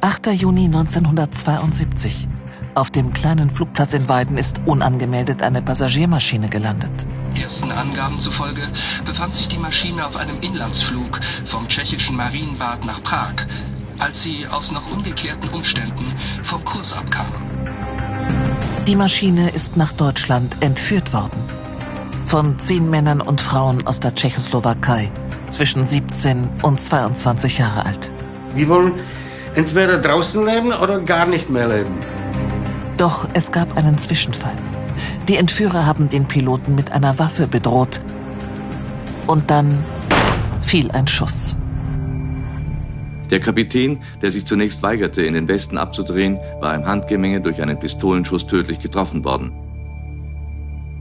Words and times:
8. 0.00 0.28
Juni 0.28 0.66
1972. 0.66 2.28
Auf 2.74 2.90
dem 2.90 3.12
kleinen 3.12 3.50
Flugplatz 3.50 3.94
in 3.94 4.08
Weiden 4.08 4.36
ist 4.36 4.60
unangemeldet 4.64 5.42
eine 5.42 5.60
Passagiermaschine 5.60 6.48
gelandet. 6.48 7.06
Ersten 7.34 7.70
Angaben 7.72 8.20
zufolge 8.20 8.62
befand 9.04 9.34
sich 9.34 9.48
die 9.48 9.58
Maschine 9.58 10.06
auf 10.06 10.16
einem 10.16 10.40
Inlandsflug 10.40 11.20
vom 11.44 11.66
tschechischen 11.68 12.16
Marienbad 12.16 12.84
nach 12.84 13.02
Prag, 13.02 13.34
als 13.98 14.22
sie 14.22 14.46
aus 14.46 14.70
noch 14.70 14.88
ungeklärten 14.90 15.48
Umständen 15.50 16.12
vom 16.44 16.64
Kurs 16.64 16.92
abkam. 16.92 17.26
Die 18.86 18.96
Maschine 18.96 19.50
ist 19.50 19.76
nach 19.76 19.92
Deutschland 19.92 20.56
entführt 20.60 21.12
worden. 21.12 21.42
Von 22.22 22.58
zehn 22.58 22.88
Männern 22.88 23.20
und 23.20 23.40
Frauen 23.40 23.86
aus 23.86 24.00
der 24.00 24.14
Tschechoslowakei, 24.14 25.10
zwischen 25.48 25.84
17 25.84 26.48
und 26.62 26.78
22 26.78 27.58
Jahre 27.58 27.84
alt. 27.86 28.10
Wir 28.54 28.68
wollen 28.68 28.92
entweder 29.58 29.98
draußen 29.98 30.46
leben 30.46 30.72
oder 30.72 31.00
gar 31.00 31.26
nicht 31.26 31.50
mehr 31.50 31.66
leben. 31.66 31.94
Doch 32.96 33.28
es 33.34 33.50
gab 33.50 33.76
einen 33.76 33.98
Zwischenfall. 33.98 34.54
Die 35.26 35.34
Entführer 35.34 35.84
haben 35.84 36.08
den 36.08 36.28
Piloten 36.28 36.76
mit 36.76 36.92
einer 36.92 37.18
Waffe 37.18 37.48
bedroht. 37.48 38.00
Und 39.26 39.50
dann 39.50 39.76
fiel 40.62 40.92
ein 40.92 41.08
Schuss. 41.08 41.56
Der 43.32 43.40
Kapitän, 43.40 44.00
der 44.22 44.30
sich 44.30 44.46
zunächst 44.46 44.80
weigerte, 44.82 45.22
in 45.22 45.34
den 45.34 45.48
Westen 45.48 45.76
abzudrehen, 45.76 46.38
war 46.60 46.74
im 46.76 46.86
Handgemenge 46.86 47.40
durch 47.40 47.60
einen 47.60 47.78
Pistolenschuss 47.78 48.46
tödlich 48.46 48.78
getroffen 48.78 49.24
worden. 49.24 49.50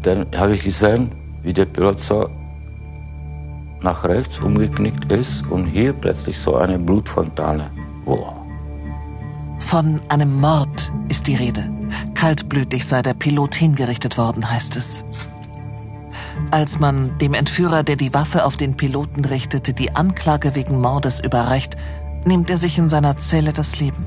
Dann 0.01 0.25
habe 0.35 0.55
ich 0.55 0.63
gesehen, 0.63 1.11
wie 1.43 1.53
der 1.53 1.65
Pilot 1.65 1.99
so 1.99 2.27
nach 3.81 4.03
rechts 4.03 4.39
umgeknickt 4.39 5.11
ist 5.11 5.45
und 5.47 5.67
hier 5.67 5.93
plötzlich 5.93 6.39
so 6.39 6.55
eine 6.55 6.79
Blutfontane. 6.79 7.69
Wow. 8.03 8.46
Von 9.59 10.01
einem 10.09 10.39
Mord 10.39 10.91
ist 11.09 11.27
die 11.27 11.35
Rede. 11.35 11.69
Kaltblütig 12.13 12.85
sei 12.85 13.01
der 13.01 13.13
Pilot 13.13 13.55
hingerichtet 13.55 14.17
worden, 14.17 14.49
heißt 14.49 14.75
es. 14.75 15.03
Als 16.51 16.79
man 16.79 17.17
dem 17.17 17.33
Entführer, 17.33 17.83
der 17.83 17.95
die 17.95 18.13
Waffe 18.13 18.45
auf 18.45 18.57
den 18.57 18.77
Piloten 18.77 19.25
richtete, 19.25 19.73
die 19.73 19.95
Anklage 19.95 20.55
wegen 20.55 20.79
Mordes 20.79 21.19
überreicht, 21.19 21.77
nimmt 22.25 22.49
er 22.49 22.57
sich 22.57 22.77
in 22.77 22.89
seiner 22.89 23.17
Zelle 23.17 23.53
das 23.53 23.79
Leben. 23.79 24.05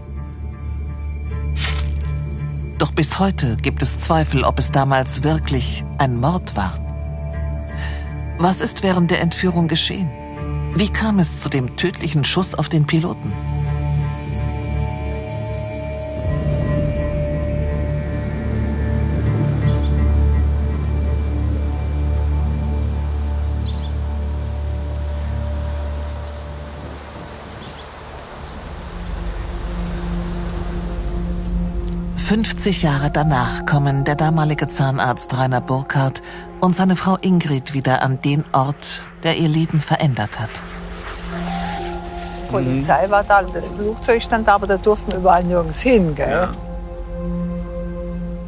Doch 2.78 2.92
bis 2.92 3.18
heute 3.18 3.56
gibt 3.56 3.82
es 3.82 3.98
Zweifel, 3.98 4.44
ob 4.44 4.58
es 4.58 4.72
damals 4.72 5.22
wirklich 5.22 5.84
ein 5.98 6.18
Mord 6.18 6.56
war. 6.56 6.72
Was 8.38 8.62
ist 8.62 8.82
während 8.82 9.10
der 9.10 9.20
Entführung 9.20 9.68
geschehen? 9.68 10.10
Wie 10.74 10.88
kam 10.88 11.18
es 11.18 11.40
zu 11.40 11.50
dem 11.50 11.76
tödlichen 11.76 12.24
Schuss 12.24 12.54
auf 12.54 12.70
den 12.70 12.86
Piloten? 12.86 13.32
50 32.30 32.84
Jahre 32.84 33.10
danach 33.10 33.66
kommen 33.66 34.04
der 34.04 34.14
damalige 34.14 34.68
Zahnarzt 34.68 35.36
Rainer 35.36 35.60
Burkhardt 35.60 36.22
und 36.60 36.76
seine 36.76 36.94
Frau 36.94 37.16
Ingrid 37.20 37.74
wieder 37.74 38.02
an 38.02 38.22
den 38.22 38.44
Ort, 38.52 39.10
der 39.24 39.36
ihr 39.36 39.48
Leben 39.48 39.80
verändert 39.80 40.38
hat. 40.38 40.62
Die 42.46 42.52
Polizei 42.52 43.10
war 43.10 43.24
da, 43.24 43.42
das 43.42 43.66
Flugzeug 43.66 44.22
stand 44.22 44.46
da, 44.46 44.54
aber 44.54 44.68
da 44.68 44.76
durften 44.76 45.10
überall 45.10 45.42
nirgends 45.42 45.80
hin. 45.80 46.14
Gell? 46.14 46.30
Ja. 46.30 46.54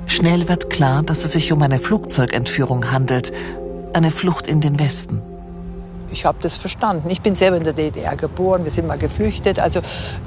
Schnell 0.07 0.49
wird 0.49 0.71
klar, 0.71 1.03
dass 1.03 1.25
es 1.25 1.33
sich 1.33 1.51
um 1.51 1.61
eine 1.61 1.81
Flugzeugentführung 1.81 2.93
handelt, 2.93 3.33
eine 3.95 4.13
Flucht 4.13 4.47
in 4.47 4.61
den 4.61 4.79
Westen. 4.79 5.21
Ich 6.13 6.25
habe 6.25 6.39
das 6.41 6.57
verstanden. 6.57 7.11
Ich 7.11 7.21
bin 7.21 7.35
selber 7.35 7.57
in 7.57 7.65
der 7.65 7.73
DDR 7.73 8.15
geboren, 8.15 8.63
wir 8.63 8.71
sind 8.71 8.87
mal 8.87 8.99
geflüchtet. 8.99 9.59
Also 9.59 9.81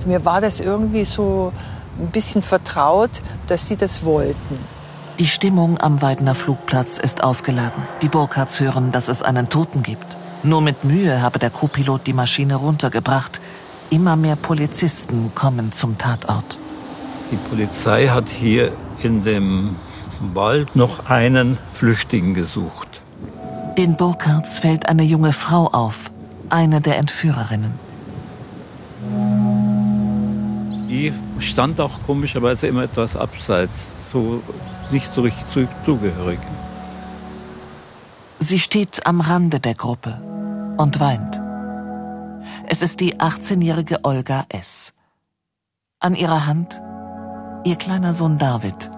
mir 0.06 0.26
war 0.26 0.42
das 0.42 0.60
irgendwie 0.60 1.06
so 1.06 1.54
ein 2.00 2.08
bisschen 2.08 2.42
vertraut, 2.42 3.22
dass 3.48 3.68
sie 3.68 3.76
das 3.76 4.06
wollten. 4.06 4.60
Die 5.20 5.28
Stimmung 5.28 5.80
am 5.80 6.02
Weidener 6.02 6.36
Flugplatz 6.36 6.98
ist 6.98 7.24
aufgeladen. 7.24 7.84
Die 8.02 8.10
Burkhards 8.10 8.60
hören, 8.60 8.92
dass 8.92 9.08
es 9.08 9.22
einen 9.22 9.48
Toten 9.48 9.82
gibt. 9.82 10.18
Nur 10.44 10.62
mit 10.62 10.84
Mühe 10.84 11.22
habe 11.22 11.40
der 11.40 11.50
Co-Pilot 11.50 12.06
die 12.06 12.14
Maschine 12.14 12.56
runtergebracht. 12.56 13.40
Immer 13.90 14.16
mehr 14.16 14.36
Polizisten 14.36 15.32
kommen 15.34 15.72
zum 15.72 15.98
Tatort. 15.98 16.58
Die 17.32 17.38
Polizei 17.38 18.08
hat 18.08 18.28
hier 18.28 18.74
in 19.02 19.24
dem 19.24 19.78
Wald 20.34 20.76
noch 20.76 21.10
einen 21.10 21.58
Flüchtigen 21.74 22.34
gesucht. 22.34 23.02
Den 23.78 23.98
Burkhards 23.98 24.60
fällt 24.60 24.88
eine 24.88 25.04
junge 25.04 25.34
Frau 25.34 25.68
auf, 25.68 26.12
eine 26.50 26.82
der 26.82 26.98
Entführerinnen. 26.98 27.74
Die 30.88 31.14
stand 31.40 31.82
auch 31.82 32.04
komischerweise 32.06 32.68
immer 32.68 32.84
etwas 32.84 33.16
abseits, 33.16 34.12
so 34.12 34.42
nicht 34.92 35.14
so 35.14 35.22
richtig 35.22 35.68
zugehörig. 35.84 36.40
Sie 38.40 38.60
steht 38.60 39.08
am 39.08 39.22
Rande 39.22 39.60
der 39.60 39.74
Gruppe 39.74 40.22
und 40.78 41.00
weint. 41.00 41.42
Es 42.68 42.82
ist 42.82 43.00
die 43.00 43.16
18-jährige 43.16 44.00
Olga 44.04 44.46
S. 44.50 44.94
An 46.00 46.16
ihrer 46.16 46.46
Hand 46.46 46.82
ihr 47.66 47.76
kleiner 47.78 48.14
Sohn 48.14 48.38
David, 48.38 48.92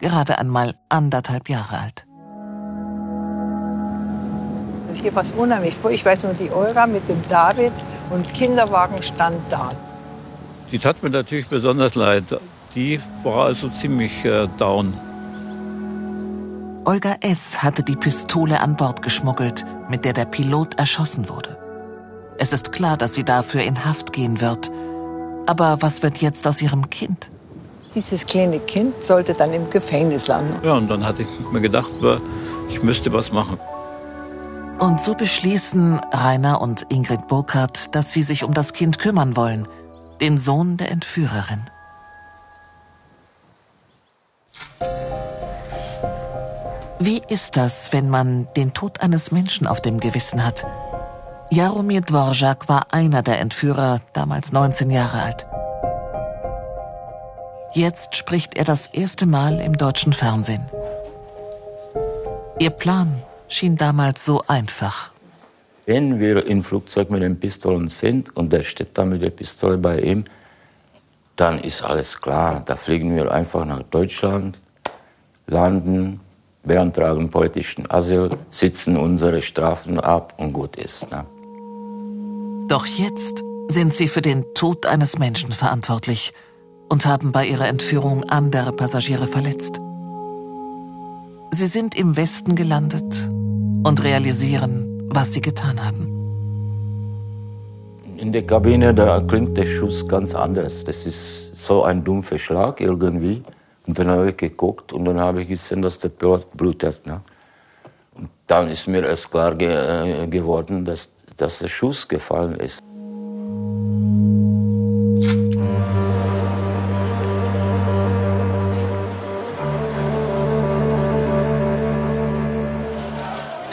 gerade 0.00 0.38
einmal 0.38 0.74
anderthalb 0.90 1.48
Jahre 1.48 1.78
alt. 1.78 2.06
Hier 4.92 5.14
war 5.14 5.22
es 5.22 5.32
unheimlich 5.32 5.76
vor. 5.76 5.90
Ich 5.90 6.04
weiß 6.04 6.24
nur, 6.24 6.34
die 6.34 6.50
Olga 6.50 6.86
mit 6.86 7.08
dem 7.08 7.20
David 7.28 7.72
und 8.10 8.32
Kinderwagen 8.34 9.02
stand 9.02 9.40
da. 9.48 9.70
Die 10.72 10.78
tat 10.78 11.02
mir 11.02 11.10
natürlich 11.10 11.48
besonders 11.48 11.94
leid. 11.96 12.24
Die 12.74 13.00
war 13.24 13.46
also 13.46 13.68
ziemlich 13.68 14.24
äh, 14.24 14.46
down. 14.56 14.96
Olga 16.84 17.16
S. 17.20 17.62
hatte 17.62 17.82
die 17.82 17.96
Pistole 17.96 18.60
an 18.60 18.76
Bord 18.76 19.02
geschmuggelt, 19.02 19.64
mit 19.88 20.04
der 20.04 20.12
der 20.12 20.24
Pilot 20.24 20.78
erschossen 20.78 21.28
wurde. 21.28 21.56
Es 22.38 22.52
ist 22.52 22.72
klar, 22.72 22.96
dass 22.96 23.14
sie 23.14 23.24
dafür 23.24 23.62
in 23.62 23.84
Haft 23.84 24.12
gehen 24.12 24.40
wird. 24.40 24.70
Aber 25.46 25.78
was 25.80 26.02
wird 26.02 26.18
jetzt 26.18 26.46
aus 26.46 26.62
ihrem 26.62 26.88
Kind? 26.88 27.30
Dieses 27.94 28.24
kleine 28.24 28.60
Kind 28.60 29.04
sollte 29.04 29.32
dann 29.32 29.52
im 29.52 29.68
Gefängnis 29.68 30.28
landen. 30.28 30.54
Ja, 30.64 30.74
und 30.74 30.88
dann 30.88 31.04
hatte 31.04 31.22
ich 31.22 31.28
mir 31.52 31.60
gedacht, 31.60 31.90
ich 32.68 32.82
müsste 32.82 33.12
was 33.12 33.32
machen. 33.32 33.58
Und 34.78 35.02
so 35.02 35.14
beschließen 35.14 36.00
Rainer 36.12 36.62
und 36.62 36.86
Ingrid 36.88 37.26
Burkhardt, 37.26 37.94
dass 37.94 38.12
sie 38.12 38.22
sich 38.22 38.44
um 38.44 38.54
das 38.54 38.72
Kind 38.72 39.00
kümmern 39.00 39.36
wollen– 39.36 39.66
den 40.20 40.38
Sohn 40.38 40.76
der 40.76 40.90
Entführerin. 40.90 41.64
Wie 46.98 47.22
ist 47.28 47.56
das, 47.56 47.92
wenn 47.92 48.10
man 48.10 48.46
den 48.56 48.74
Tod 48.74 49.00
eines 49.00 49.32
Menschen 49.32 49.66
auf 49.66 49.80
dem 49.80 50.00
Gewissen 50.00 50.44
hat? 50.44 50.66
Jaromir 51.50 52.02
Dvorak 52.02 52.68
war 52.68 52.92
einer 52.92 53.22
der 53.22 53.40
Entführer, 53.40 54.02
damals 54.12 54.52
19 54.52 54.90
Jahre 54.90 55.22
alt. 55.22 55.46
Jetzt 57.72 58.16
spricht 58.16 58.58
er 58.58 58.64
das 58.64 58.86
erste 58.86 59.26
Mal 59.26 59.60
im 59.60 59.78
deutschen 59.78 60.12
Fernsehen. 60.12 60.66
Ihr 62.58 62.70
Plan 62.70 63.22
schien 63.48 63.76
damals 63.76 64.24
so 64.24 64.42
einfach. 64.46 65.12
Wenn 65.90 66.20
wir 66.20 66.46
im 66.46 66.62
Flugzeug 66.62 67.10
mit 67.10 67.20
den 67.20 67.40
Pistolen 67.40 67.88
sind 67.88 68.36
und 68.36 68.52
der 68.52 68.62
steht 68.62 68.96
da 68.96 69.04
mit 69.04 69.22
der 69.22 69.30
Pistole 69.30 69.76
bei 69.76 69.98
ihm, 70.00 70.22
dann 71.34 71.58
ist 71.58 71.82
alles 71.82 72.20
klar. 72.20 72.62
Da 72.64 72.76
fliegen 72.76 73.16
wir 73.16 73.32
einfach 73.32 73.64
nach 73.64 73.82
Deutschland, 73.82 74.60
landen, 75.48 76.20
beantragen 76.62 77.28
politischen 77.28 77.90
Asyl, 77.90 78.30
sitzen 78.50 78.96
unsere 78.96 79.42
Strafen 79.42 79.98
ab 79.98 80.32
und 80.36 80.52
gut 80.52 80.76
ist. 80.76 81.10
Ne? 81.10 81.26
Doch 82.68 82.86
jetzt 82.86 83.42
sind 83.66 83.92
sie 83.92 84.06
für 84.06 84.22
den 84.22 84.44
Tod 84.54 84.86
eines 84.86 85.18
Menschen 85.18 85.50
verantwortlich 85.50 86.32
und 86.88 87.04
haben 87.04 87.32
bei 87.32 87.46
ihrer 87.46 87.66
Entführung 87.66 88.22
andere 88.30 88.70
Passagiere 88.70 89.26
verletzt. 89.26 89.80
Sie 91.50 91.66
sind 91.66 91.98
im 91.98 92.14
Westen 92.14 92.54
gelandet 92.54 93.28
und 93.82 94.04
realisieren, 94.04 94.89
was 95.10 95.32
sie 95.32 95.40
getan 95.40 95.84
haben. 95.84 96.06
In 98.16 98.32
der 98.32 98.46
Kabine, 98.46 98.94
da 98.94 99.20
klingt 99.20 99.56
der 99.56 99.66
Schuss 99.66 100.06
ganz 100.06 100.34
anders. 100.34 100.84
Das 100.84 101.06
ist 101.06 101.56
so 101.56 101.84
ein 101.84 102.04
dumpfer 102.04 102.38
Schlag 102.38 102.80
irgendwie. 102.80 103.42
Und 103.86 103.98
dann 103.98 104.08
habe 104.08 104.30
ich 104.30 104.36
geguckt 104.36 104.92
und 104.92 105.04
dann 105.04 105.18
habe 105.18 105.42
ich 105.42 105.48
gesehen, 105.48 105.82
dass 105.82 105.98
der 105.98 106.10
Pilot 106.10 106.52
blutet. 106.56 107.06
Ne? 107.06 107.20
Und 108.14 108.28
dann 108.46 108.70
ist 108.70 108.86
mir 108.86 109.04
erst 109.04 109.30
klar 109.30 109.54
ge 109.54 109.70
äh, 109.70 110.26
geworden, 110.26 110.84
dass, 110.84 111.10
dass 111.36 111.58
der 111.60 111.68
Schuss 111.68 112.06
gefallen 112.06 112.54
ist. 112.56 112.82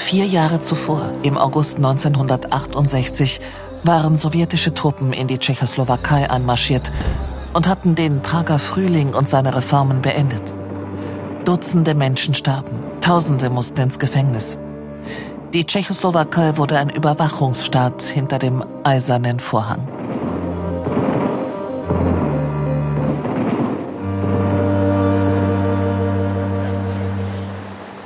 Vier 0.08 0.26
Jahre 0.26 0.62
zuvor, 0.62 1.12
im 1.24 1.38
August 1.38 1.80
1968, 1.80 3.42
waren 3.84 4.16
sowjetische 4.16 4.74
Truppen 4.74 5.12
in 5.12 5.28
die 5.28 5.38
Tschechoslowakei 5.38 6.32
einmarschiert 6.32 6.94
und 7.54 7.68
hatten 7.68 7.94
den 7.94 8.22
Prager 8.22 8.58
Frühling 8.58 9.14
und 9.14 9.28
seine 9.28 9.54
Reformen 9.54 10.02
beendet. 10.02 10.54
Dutzende 11.44 11.94
Menschen 11.94 12.36
starben, 12.36 12.80
Tausende 13.02 13.50
mussten 13.50 13.82
ins 13.82 14.00
Gefängnis. 14.00 14.58
Die 15.54 15.66
Tschechoslowakei 15.66 16.56
wurde 16.56 16.80
ein 16.80 16.90
Überwachungsstaat 16.90 18.04
hinter 18.04 18.40
dem 18.40 18.64
eisernen 18.86 19.42
Vorhang. 19.42 19.97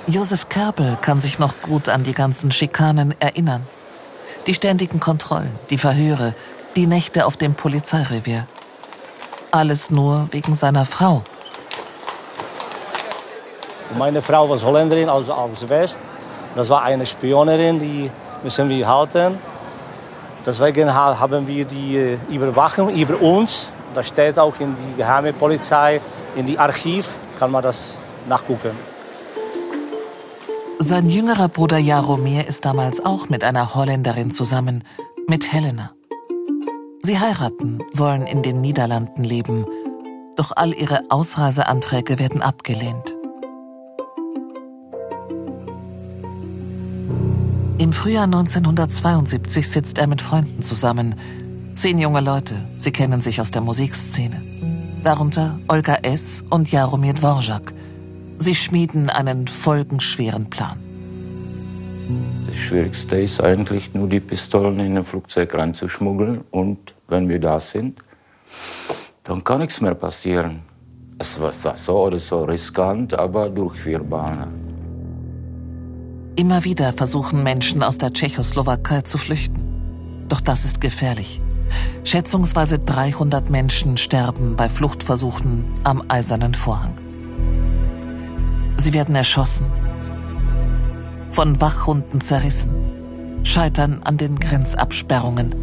Josef 0.08 0.50
Kerbel 0.50 0.98
kann 1.02 1.20
sich 1.20 1.38
noch 1.38 1.62
gut 1.62 1.88
an 1.88 2.04
die 2.04 2.14
ganzen 2.14 2.52
Schikanen 2.52 3.14
erinnern. 3.20 3.66
Die 4.48 4.54
ständigen 4.56 5.00
Kontrollen, 5.00 5.52
die 5.70 5.78
Verhöre, 5.78 6.34
die 6.76 6.88
Nächte 6.88 7.28
auf 7.28 7.38
dem 7.38 7.54
Polizeirevier. 7.54 8.48
Alles 9.52 9.92
nur 9.92 10.28
wegen 10.32 10.56
seiner 10.56 10.86
Frau. 10.86 11.22
Meine 13.98 14.22
Frau 14.22 14.50
war 14.50 14.60
Holländerin, 14.62 15.08
also 15.08 15.34
aus 15.34 15.70
West. 15.70 16.00
Das 16.56 16.68
war 16.70 16.82
eine 16.82 17.06
Spionerin, 17.06 17.78
die 17.78 18.10
müssen 18.42 18.70
wir 18.70 18.88
halten. 18.88 19.38
Deswegen 20.44 20.92
haben 20.92 21.48
wir 21.48 21.66
die 21.66 21.98
äh, 21.98 22.18
Überwachung 22.30 22.90
über 22.90 23.22
uns. 23.22 23.72
Das 23.94 24.08
steht 24.08 24.40
auch 24.40 24.60
in 24.60 24.76
die 24.76 24.98
geheime 24.98 25.32
Polizei, 25.34 26.02
in 26.36 26.46
die 26.48 26.58
Archiv 26.58 27.18
kann 27.38 27.52
man 27.52 27.62
das 27.62 28.00
nachgucken. 28.28 28.91
Sein 30.84 31.12
jüngerer 31.12 31.48
Bruder 31.48 31.78
Jaromir 31.78 32.48
ist 32.48 32.66
damals 32.66 33.06
auch 33.06 33.30
mit 33.30 33.44
einer 33.44 33.76
Holländerin 33.76 34.32
zusammen, 34.32 34.84
mit 35.30 35.54
Helena. 35.54 35.92
Sie 37.04 37.20
heiraten, 37.20 37.84
wollen 37.94 38.24
in 38.24 38.42
den 38.42 38.62
Niederlanden 38.62 39.24
leben, 39.24 39.68
doch 40.36 40.52
all 40.56 40.74
ihre 40.74 41.04
Ausreiseanträge 41.10 42.18
werden 42.18 42.42
abgelehnt. 42.42 43.16
Im 47.78 47.94
Frühjahr 47.94 48.24
1972 48.24 49.70
sitzt 49.70 50.00
er 50.00 50.08
mit 50.08 50.24
Freunden 50.24 50.64
zusammen. 50.64 51.14
Zehn 51.76 52.00
junge 52.00 52.22
Leute, 52.22 52.56
sie 52.80 52.92
kennen 52.92 53.22
sich 53.22 53.40
aus 53.40 53.52
der 53.52 53.62
Musikszene. 53.62 54.42
Darunter 55.04 55.60
Olga 55.68 55.98
S. 56.02 56.44
und 56.50 56.72
Jaromir 56.72 57.14
Dvorak, 57.14 57.72
Sie 58.42 58.56
schmieden 58.56 59.12
einen 59.12 59.48
folgenschweren 59.48 60.50
Plan. 60.50 60.80
Das 62.44 62.56
Schwierigste 62.56 63.18
ist 63.18 63.40
eigentlich 63.40 63.94
nur 63.94 64.08
die 64.08 64.20
Pistolen 64.20 64.80
in 64.80 64.98
ein 64.98 65.06
Flugzeug 65.06 65.54
reinzuschmuggeln 65.54 66.42
und 66.50 66.96
wenn 67.08 67.30
wir 67.30 67.40
da 67.40 67.60
sind, 67.60 68.00
dann 69.22 69.44
kann 69.44 69.60
nichts 69.60 69.80
mehr 69.80 69.94
passieren. 69.94 70.64
Es 71.20 71.40
war 71.40 71.52
so 71.54 72.00
oder 72.00 72.18
so 72.18 72.44
riskant, 72.46 73.14
aber 73.14 73.48
durchführbar. 73.48 74.48
Immer 76.36 76.64
wieder 76.64 76.94
versuchen 76.94 77.44
Menschen 77.44 77.84
aus 77.84 78.00
der 78.00 78.12
Tschechoslowakei 78.12 79.02
zu 79.02 79.20
flüchten. 79.20 80.26
Doch 80.30 80.42
das 80.42 80.66
ist 80.66 80.82
gefährlich. 80.82 81.40
Schätzungsweise 82.04 82.80
300 82.80 83.52
Menschen 83.52 83.98
sterben 83.98 84.56
bei 84.56 84.68
Fluchtversuchen 84.68 85.66
am 85.84 86.02
Eisernen 86.08 86.56
Vorhang. 86.56 86.96
Sie 88.82 88.94
werden 88.94 89.14
erschossen, 89.14 89.68
von 91.30 91.62
Wachhunden 91.62 92.20
zerrissen, 92.20 92.74
scheitern 93.44 94.02
an 94.04 94.18
den 94.18 94.40
Grenzabsperrungen. 94.40 95.54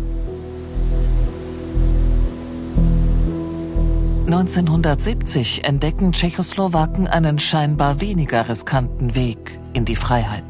1970 4.27 5.65
entdecken 5.65 6.13
Tschechoslowaken 6.13 7.09
einen 7.09 7.41
scheinbar 7.41 8.01
weniger 8.01 8.49
riskanten 8.49 9.17
Weg 9.17 9.59
in 9.73 9.85
die 9.85 9.97
Freiheit. 9.97 10.45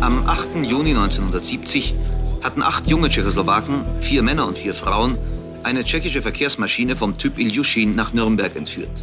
Am 0.00 0.26
8. 0.26 0.64
Juni 0.64 0.92
1970 0.92 1.94
hatten 2.42 2.62
acht 2.62 2.86
junge 2.86 3.10
Tschechoslowaken, 3.10 4.00
vier 4.00 4.22
Männer 4.22 4.46
und 4.46 4.56
vier 4.56 4.72
Frauen, 4.72 5.18
eine 5.62 5.84
tschechische 5.84 6.22
Verkehrsmaschine 6.22 6.96
vom 6.96 7.18
Typ 7.18 7.38
Ilyushin 7.38 7.94
nach 7.94 8.14
Nürnberg 8.14 8.56
entführt. 8.56 9.02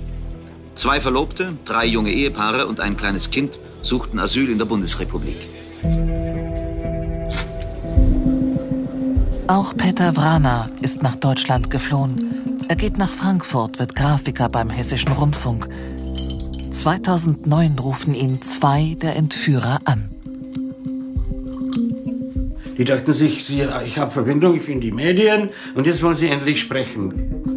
Zwei 0.76 1.00
Verlobte, 1.00 1.58
drei 1.64 1.86
junge 1.86 2.12
Ehepaare 2.12 2.68
und 2.68 2.82
ein 2.82 2.98
kleines 2.98 3.32
Kind 3.32 3.60
suchten 3.82 4.20
Asyl 4.20 4.50
in 4.50 4.58
der 4.58 4.66
Bundesrepublik. 4.66 5.38
Auch 9.48 9.76
Peter 9.78 10.16
Vrana 10.18 10.70
ist 10.82 11.02
nach 11.02 11.16
Deutschland 11.16 11.70
geflohen. 11.70 12.66
Er 12.68 12.76
geht 12.76 12.98
nach 12.98 13.12
Frankfurt, 13.12 13.80
wird 13.80 13.96
Grafiker 13.96 14.50
beim 14.50 14.70
Hessischen 14.70 15.14
Rundfunk. 15.14 15.70
2009 16.72 17.80
rufen 17.80 18.14
ihn 18.14 18.42
zwei 18.42 18.98
der 19.02 19.16
Entführer 19.16 19.80
an. 19.86 20.10
Die 22.78 22.84
dachten 22.84 23.14
sich, 23.14 23.50
ich 23.50 23.98
habe 23.98 24.12
Verbindung, 24.12 24.58
ich 24.58 24.66
bin 24.66 24.82
die 24.82 24.92
Medien 24.92 25.50
und 25.76 25.88
jetzt 25.88 26.04
wollen 26.04 26.16
sie 26.16 26.28
endlich 26.28 26.60
sprechen. 26.60 27.55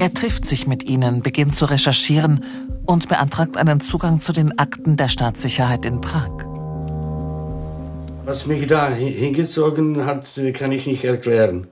Er 0.00 0.14
trifft 0.14 0.46
sich 0.46 0.68
mit 0.68 0.88
ihnen, 0.88 1.22
beginnt 1.22 1.56
zu 1.56 1.64
recherchieren 1.64 2.44
und 2.86 3.08
beantragt 3.08 3.56
einen 3.56 3.80
Zugang 3.80 4.20
zu 4.20 4.32
den 4.32 4.56
Akten 4.56 4.96
der 4.96 5.08
Staatssicherheit 5.08 5.84
in 5.84 6.00
Prag. 6.00 6.30
Was 8.24 8.46
mich 8.46 8.66
da 8.68 8.90
hingezogen 8.90 10.06
hat, 10.06 10.26
kann 10.54 10.70
ich 10.70 10.86
nicht 10.86 11.04
erklären. 11.04 11.66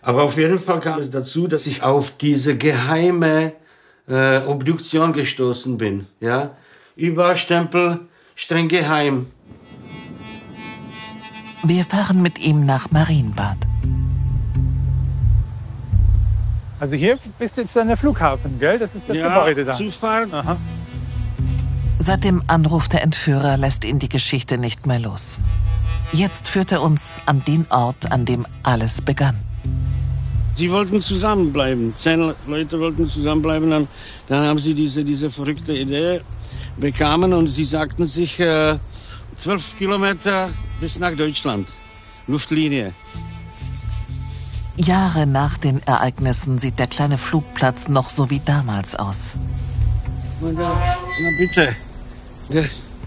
Aber 0.00 0.22
auf 0.22 0.38
jeden 0.38 0.58
Fall 0.58 0.80
kam 0.80 1.00
es 1.00 1.10
dazu, 1.10 1.48
dass 1.48 1.66
ich 1.66 1.82
auf 1.82 2.12
diese 2.16 2.56
geheime 2.56 3.52
äh, 4.08 4.38
Obduktion 4.38 5.12
gestoßen 5.12 5.76
bin. 5.76 6.06
Ja? 6.20 6.56
Überstempel, 6.94 8.00
streng 8.34 8.68
geheim. 8.68 9.26
Wir 11.62 11.84
fahren 11.84 12.22
mit 12.22 12.38
ihm 12.38 12.64
nach 12.64 12.90
Marienbad. 12.90 13.58
Also 16.78 16.94
hier 16.96 17.18
bist 17.38 17.56
jetzt 17.56 17.74
dann 17.74 17.88
der 17.88 17.96
Flughafen, 17.96 18.58
gell? 18.58 18.78
Das 18.78 18.94
ist 18.94 19.08
das 19.08 19.16
ja, 19.16 19.28
Gebäude 19.28 19.64
da. 19.64 19.72
Zufahrt. 19.72 20.32
Aha. 20.32 20.56
Seit 21.98 22.24
dem 22.24 22.42
Anruf 22.46 22.88
der 22.88 23.02
Entführer 23.02 23.56
lässt 23.56 23.84
ihn 23.84 23.98
die 23.98 24.08
Geschichte 24.08 24.58
nicht 24.58 24.86
mehr 24.86 25.00
los. 25.00 25.40
Jetzt 26.12 26.48
führt 26.48 26.70
er 26.70 26.82
uns 26.82 27.20
an 27.26 27.42
den 27.44 27.66
Ort, 27.70 28.12
an 28.12 28.24
dem 28.24 28.46
alles 28.62 29.02
begann. 29.02 29.36
Sie 30.54 30.70
wollten 30.70 31.02
zusammenbleiben. 31.02 31.94
Zehn 31.96 32.32
Leute 32.46 32.78
wollten 32.78 33.06
zusammenbleiben. 33.06 33.70
Dann, 33.70 33.88
dann 34.28 34.46
haben 34.46 34.58
sie 34.58 34.74
diese, 34.74 35.04
diese 35.04 35.30
verrückte 35.30 35.72
Idee 35.72 36.20
bekamen 36.76 37.32
und 37.32 37.48
sie 37.48 37.64
sagten 37.64 38.06
sich 38.06 38.38
äh, 38.38 38.78
zwölf 39.34 39.76
Kilometer 39.78 40.50
bis 40.80 40.98
nach 40.98 41.14
Deutschland. 41.14 41.68
Luftlinie. 42.26 42.92
Jahre 44.76 45.26
nach 45.26 45.56
den 45.56 45.82
Ereignissen 45.86 46.58
sieht 46.58 46.78
der 46.78 46.86
kleine 46.86 47.18
Flugplatz 47.18 47.88
noch 47.88 48.10
so 48.10 48.30
wie 48.30 48.40
damals 48.40 48.94
aus. 48.94 49.36
Na, 50.40 50.96
bitte. 51.38 51.74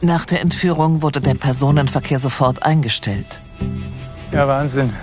Nach 0.01 0.25
der 0.25 0.41
Entführung 0.41 1.01
wurde 1.01 1.21
der 1.21 1.35
Personenverkehr 1.35 2.19
sofort 2.19 2.63
eingestellt. 2.63 3.41
Ja, 4.31 4.47
Wahnsinn. 4.47 4.93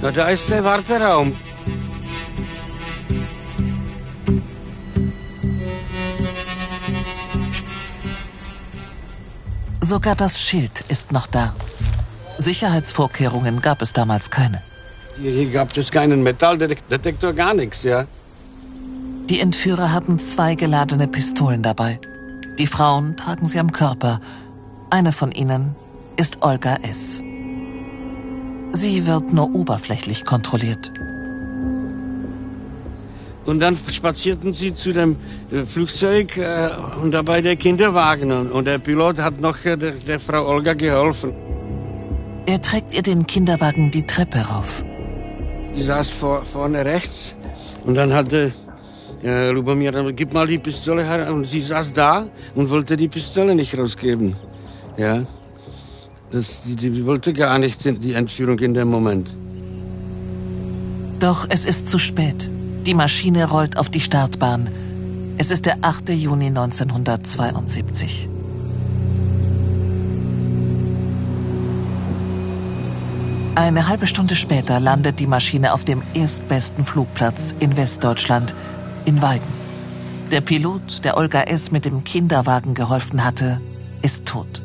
Na, 0.00 0.10
da 0.10 0.28
ist 0.28 0.48
der 0.48 0.62
Warteraum. 0.64 1.34
Sogar 9.80 10.14
das 10.14 10.40
Schild 10.40 10.84
ist 10.88 11.12
noch 11.12 11.26
da. 11.26 11.54
Sicherheitsvorkehrungen 12.36 13.62
gab 13.62 13.80
es 13.80 13.94
damals 13.94 14.30
keine. 14.30 14.62
Hier 15.20 15.50
gab 15.50 15.76
es 15.76 15.90
keinen 15.90 16.22
Metalldetektor, 16.22 17.32
gar 17.32 17.54
nichts, 17.54 17.82
ja. 17.82 18.06
Die 19.28 19.40
Entführer 19.40 19.92
haben 19.92 20.18
zwei 20.18 20.54
geladene 20.54 21.08
Pistolen 21.08 21.62
dabei. 21.62 22.00
Die 22.58 22.66
Frauen 22.66 23.16
tragen 23.16 23.46
sie 23.46 23.58
am 23.58 23.72
Körper. 23.72 24.20
Eine 24.90 25.12
von 25.12 25.32
ihnen 25.32 25.76
ist 26.16 26.42
Olga 26.42 26.76
S. 26.82 27.20
Sie 28.72 29.06
wird 29.06 29.32
nur 29.32 29.54
oberflächlich 29.54 30.24
kontrolliert. 30.24 30.92
Und 33.44 33.60
dann 33.60 33.78
spazierten 33.90 34.52
sie 34.52 34.74
zu 34.74 34.92
dem 34.92 35.16
äh, 35.50 35.64
Flugzeug 35.64 36.36
äh, 36.36 36.68
und 37.00 37.12
dabei 37.12 37.40
der 37.40 37.56
Kinderwagen. 37.56 38.30
Und 38.30 38.66
der 38.66 38.78
Pilot 38.78 39.18
hat 39.18 39.40
noch 39.40 39.64
äh, 39.64 39.76
der, 39.76 39.92
der 39.92 40.20
Frau 40.20 40.46
Olga 40.46 40.74
geholfen. 40.74 41.32
Er 42.46 42.60
trägt 42.60 42.94
ihr 42.94 43.02
den 43.02 43.26
Kinderwagen 43.26 43.90
die 43.90 44.04
Treppe 44.06 44.40
rauf. 44.40 44.84
Die 45.76 45.82
saß 45.82 46.10
vor, 46.10 46.44
vorne 46.44 46.84
rechts 46.84 47.34
und 47.84 47.94
dann 47.94 48.12
hatte 48.12 48.52
äh, 49.22 49.50
Lubomir, 49.50 50.12
gib 50.12 50.32
mal 50.32 50.46
die 50.46 50.58
Pistole 50.58 51.04
her 51.04 51.32
und 51.32 51.44
sie 51.44 51.62
saß 51.62 51.92
da 51.92 52.26
und 52.54 52.70
wollte 52.70 52.96
die 52.96 53.08
Pistole 53.08 53.54
nicht 53.54 53.76
rausgeben. 53.76 54.36
Ja. 54.96 55.24
Das, 56.30 56.60
die, 56.60 56.76
die 56.76 57.06
wollte 57.06 57.32
gar 57.32 57.58
nicht 57.58 57.84
die 57.84 58.12
Entführung 58.12 58.58
in 58.58 58.74
dem 58.74 58.88
Moment. 58.88 59.34
Doch 61.18 61.46
es 61.48 61.64
ist 61.64 61.88
zu 61.88 61.98
spät. 61.98 62.50
Die 62.86 62.94
Maschine 62.94 63.48
rollt 63.48 63.78
auf 63.78 63.90
die 63.90 64.00
Startbahn. 64.00 64.70
Es 65.38 65.50
ist 65.50 65.66
der 65.66 65.78
8. 65.82 66.10
Juni 66.10 66.46
1972. 66.46 68.28
Eine 73.58 73.88
halbe 73.88 74.06
Stunde 74.06 74.36
später 74.36 74.78
landet 74.78 75.18
die 75.18 75.26
Maschine 75.26 75.72
auf 75.72 75.82
dem 75.82 76.00
erstbesten 76.14 76.84
Flugplatz 76.84 77.56
in 77.58 77.76
Westdeutschland, 77.76 78.54
in 79.04 79.20
Weiden. 79.20 79.48
Der 80.30 80.42
Pilot, 80.42 81.04
der 81.04 81.16
Olga 81.16 81.40
S. 81.40 81.72
mit 81.72 81.84
dem 81.84 82.04
Kinderwagen 82.04 82.74
geholfen 82.74 83.24
hatte, 83.24 83.60
ist 84.00 84.26
tot. 84.26 84.62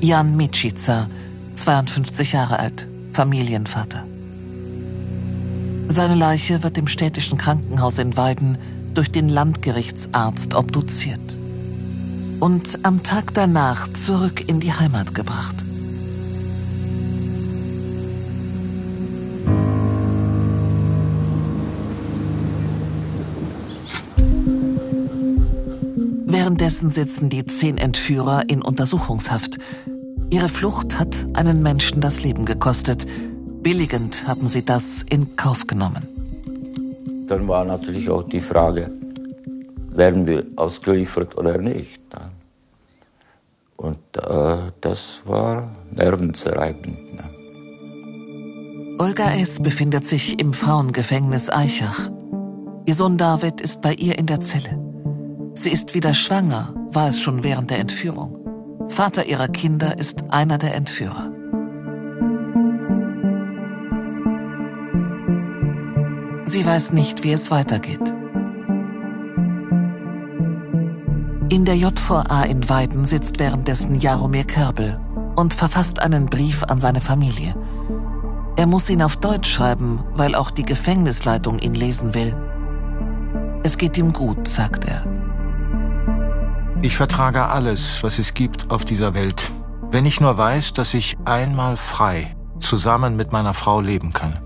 Jan 0.00 0.36
Mitschica, 0.36 1.06
52 1.54 2.32
Jahre 2.32 2.58
alt, 2.58 2.88
Familienvater. 3.12 4.04
Seine 5.86 6.16
Leiche 6.16 6.64
wird 6.64 6.76
im 6.76 6.88
städtischen 6.88 7.38
Krankenhaus 7.38 7.98
in 7.98 8.16
Weiden 8.16 8.58
durch 8.94 9.12
den 9.12 9.28
Landgerichtsarzt 9.28 10.56
obduziert 10.56 11.38
und 12.40 12.80
am 12.82 13.04
Tag 13.04 13.32
danach 13.34 13.86
zurück 13.92 14.42
in 14.48 14.58
die 14.58 14.72
Heimat 14.72 15.14
gebracht. 15.14 15.67
Währenddessen 26.48 26.90
sitzen 26.90 27.28
die 27.28 27.44
zehn 27.44 27.76
Entführer 27.76 28.48
in 28.48 28.62
Untersuchungshaft. 28.62 29.58
Ihre 30.30 30.48
Flucht 30.48 30.98
hat 30.98 31.26
einen 31.34 31.62
Menschen 31.62 32.00
das 32.00 32.22
Leben 32.22 32.46
gekostet. 32.46 33.06
Billigend 33.62 34.26
haben 34.26 34.46
sie 34.46 34.64
das 34.64 35.02
in 35.02 35.36
Kauf 35.36 35.66
genommen. 35.66 36.08
Dann 37.26 37.46
war 37.48 37.66
natürlich 37.66 38.08
auch 38.08 38.22
die 38.22 38.40
Frage, 38.40 38.90
werden 39.90 40.26
wir 40.26 40.46
ausgeliefert 40.56 41.36
oder 41.36 41.58
nicht. 41.58 42.00
Und 43.76 43.98
äh, 44.16 44.56
das 44.80 45.20
war 45.26 45.70
nervenzerreibend. 45.90 46.96
Olga 48.96 49.34
S. 49.34 49.60
befindet 49.60 50.06
sich 50.06 50.40
im 50.40 50.54
Frauengefängnis 50.54 51.50
Eichach. 51.50 52.10
Ihr 52.86 52.94
Sohn 52.94 53.18
David 53.18 53.60
ist 53.60 53.82
bei 53.82 53.92
ihr 53.92 54.18
in 54.18 54.24
der 54.24 54.40
Zelle. 54.40 54.87
Sie 55.60 55.70
ist 55.70 55.92
wieder 55.92 56.14
schwanger, 56.14 56.72
war 56.92 57.08
es 57.08 57.20
schon 57.20 57.42
während 57.42 57.70
der 57.72 57.80
Entführung. 57.80 58.86
Vater 58.86 59.26
ihrer 59.26 59.48
Kinder 59.48 59.98
ist 59.98 60.30
einer 60.30 60.56
der 60.56 60.76
Entführer. 60.76 61.32
Sie 66.44 66.64
weiß 66.64 66.92
nicht, 66.92 67.24
wie 67.24 67.32
es 67.32 67.50
weitergeht. 67.50 68.14
In 71.48 71.64
der 71.64 71.74
JVA 71.74 72.44
in 72.44 72.68
Weiden 72.68 73.04
sitzt 73.04 73.40
währenddessen 73.40 73.96
Jaromir 73.96 74.44
Kerbel 74.44 75.00
und 75.34 75.54
verfasst 75.54 76.00
einen 76.00 76.26
Brief 76.26 76.62
an 76.62 76.78
seine 76.78 77.00
Familie. 77.00 77.56
Er 78.54 78.66
muss 78.66 78.88
ihn 78.88 79.02
auf 79.02 79.16
Deutsch 79.16 79.50
schreiben, 79.50 80.04
weil 80.14 80.36
auch 80.36 80.52
die 80.52 80.62
Gefängnisleitung 80.62 81.58
ihn 81.58 81.74
lesen 81.74 82.14
will. 82.14 82.32
Es 83.64 83.76
geht 83.76 83.98
ihm 83.98 84.12
gut, 84.12 84.46
sagt 84.46 84.84
er. 84.84 85.17
Ich 86.80 86.96
vertrage 86.96 87.46
alles, 87.46 88.02
was 88.02 88.20
es 88.20 88.34
gibt 88.34 88.70
auf 88.70 88.84
dieser 88.84 89.12
Welt, 89.14 89.50
wenn 89.90 90.06
ich 90.06 90.20
nur 90.20 90.38
weiß, 90.38 90.74
dass 90.74 90.94
ich 90.94 91.16
einmal 91.24 91.76
frei 91.76 92.36
zusammen 92.60 93.16
mit 93.16 93.32
meiner 93.32 93.52
Frau 93.52 93.80
leben 93.80 94.12
kann. 94.12 94.40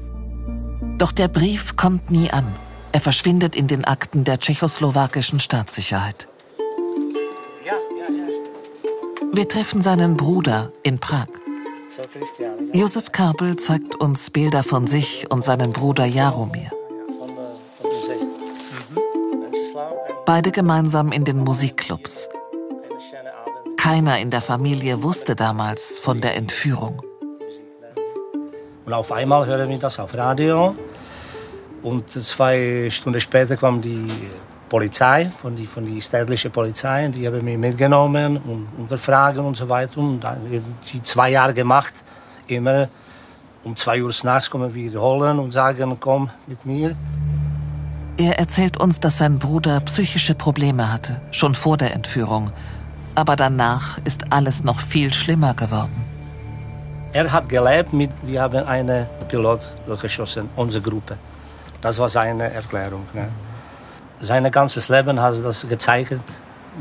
Doch 0.96 1.12
der 1.12 1.28
Brief 1.28 1.76
kommt 1.76 2.10
nie 2.10 2.30
an. 2.30 2.54
Er 2.92 3.00
verschwindet 3.00 3.54
in 3.54 3.66
den 3.66 3.84
Akten 3.84 4.24
der 4.24 4.38
tschechoslowakischen 4.38 5.40
Staatssicherheit. 5.40 6.28
Wir 9.34 9.48
treffen 9.48 9.82
seinen 9.82 10.16
Bruder 10.16 10.72
in 10.82 10.98
Prag. 10.98 11.28
Josef 12.72 13.12
Karpel 13.12 13.56
zeigt 13.56 13.94
uns 13.96 14.30
Bilder 14.30 14.62
von 14.62 14.86
sich 14.86 15.26
und 15.30 15.44
seinem 15.44 15.72
Bruder 15.72 16.06
Jaromir. 16.06 16.70
Beide 20.24 20.52
gemeinsam 20.52 21.10
in 21.10 21.24
den 21.24 21.38
Musikclubs. 21.38 22.28
Keiner 23.76 24.20
in 24.20 24.30
der 24.30 24.40
Familie 24.40 25.02
wusste 25.02 25.34
damals 25.34 25.98
von 25.98 26.18
der 26.18 26.36
Entführung. 26.36 27.02
Und 28.86 28.92
auf 28.92 29.10
einmal 29.10 29.44
hören 29.46 29.68
wir 29.68 29.78
das 29.78 29.98
auf 29.98 30.14
Radio. 30.16 30.76
Und 31.82 32.10
zwei 32.10 32.88
Stunden 32.90 33.20
später 33.20 33.56
kam 33.56 33.82
die 33.82 34.06
Polizei, 34.68 35.28
von 35.28 35.56
die, 35.56 35.66
von 35.66 35.84
die 35.84 36.00
städtlichen 36.00 36.52
Polizei. 36.52 37.08
Die 37.08 37.26
haben 37.26 37.44
mich 37.44 37.58
mitgenommen 37.58 38.36
und 38.36 38.68
unterfragen 38.78 39.44
und 39.44 39.56
so 39.56 39.68
weiter. 39.68 39.98
Und 39.98 40.24
die 40.92 41.02
zwei 41.02 41.30
Jahre 41.30 41.52
gemacht. 41.52 41.94
Immer 42.46 42.88
um 43.64 43.74
zwei 43.74 44.02
Uhr 44.02 44.12
nachts 44.22 44.48
kommen 44.48 44.72
wir 44.72 45.00
holen 45.00 45.40
und 45.40 45.52
sagen, 45.52 45.96
komm 45.98 46.30
mit 46.46 46.64
mir. 46.64 46.96
Er 48.18 48.38
erzählt 48.38 48.78
uns, 48.78 49.00
dass 49.00 49.18
sein 49.18 49.38
Bruder 49.38 49.80
psychische 49.80 50.34
Probleme 50.34 50.92
hatte, 50.92 51.20
schon 51.30 51.54
vor 51.54 51.78
der 51.78 51.94
Entführung. 51.94 52.52
Aber 53.14 53.36
danach 53.36 53.98
ist 54.04 54.32
alles 54.32 54.64
noch 54.64 54.80
viel 54.80 55.12
schlimmer 55.12 55.54
geworden. 55.54 56.04
Er 57.14 57.30
hat 57.30 57.48
gelebt 57.48 57.92
mit, 57.92 58.10
wir 58.22 58.42
haben 58.42 58.66
einen 58.66 59.06
Pilot 59.28 59.74
durchgeschossen, 59.86 60.48
unsere 60.56 60.82
Gruppe. 60.82 61.16
Das 61.80 61.98
war 61.98 62.08
seine 62.08 62.52
Erklärung. 62.52 63.06
Ne? 63.12 63.28
Sein 64.20 64.50
ganzes 64.50 64.88
Leben 64.88 65.20
hat 65.20 65.34
das 65.44 65.66
gezeigt, 65.66 66.22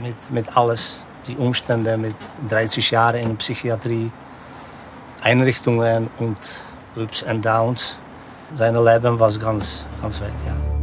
mit, 0.01 0.31
mit 0.31 0.55
alles, 0.55 1.07
die 1.27 1.35
Umstände, 1.35 1.97
mit 1.97 2.15
30 2.49 2.91
Jahren 2.91 3.15
in 3.15 3.37
Psychiatrie, 3.37 4.11
Einrichtungen 5.21 6.09
und 6.19 6.39
Ups 6.95 7.23
und 7.23 7.45
Downs. 7.45 7.99
Sein 8.53 8.75
Leben 8.75 9.19
war 9.19 9.31
ganz, 9.37 9.85
ganz 10.01 10.19
weg, 10.21 10.33
ja. 10.45 10.80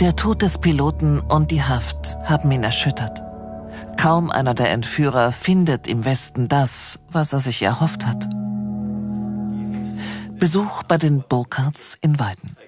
Der 0.00 0.14
Tod 0.14 0.42
des 0.42 0.58
Piloten 0.58 1.20
und 1.20 1.50
die 1.50 1.62
Haft 1.62 2.18
haben 2.22 2.52
ihn 2.52 2.62
erschüttert. 2.62 3.22
Kaum 3.96 4.30
einer 4.30 4.52
der 4.52 4.70
Entführer 4.70 5.32
findet 5.32 5.88
im 5.88 6.04
Westen 6.04 6.48
das, 6.48 7.00
was 7.10 7.32
er 7.32 7.40
sich 7.40 7.62
erhofft 7.62 8.06
hat. 8.06 8.28
Besuch 10.38 10.82
bei 10.82 10.98
den 10.98 11.22
Burkhards 11.22 11.96
in 12.02 12.18
Weiden. 12.18 12.58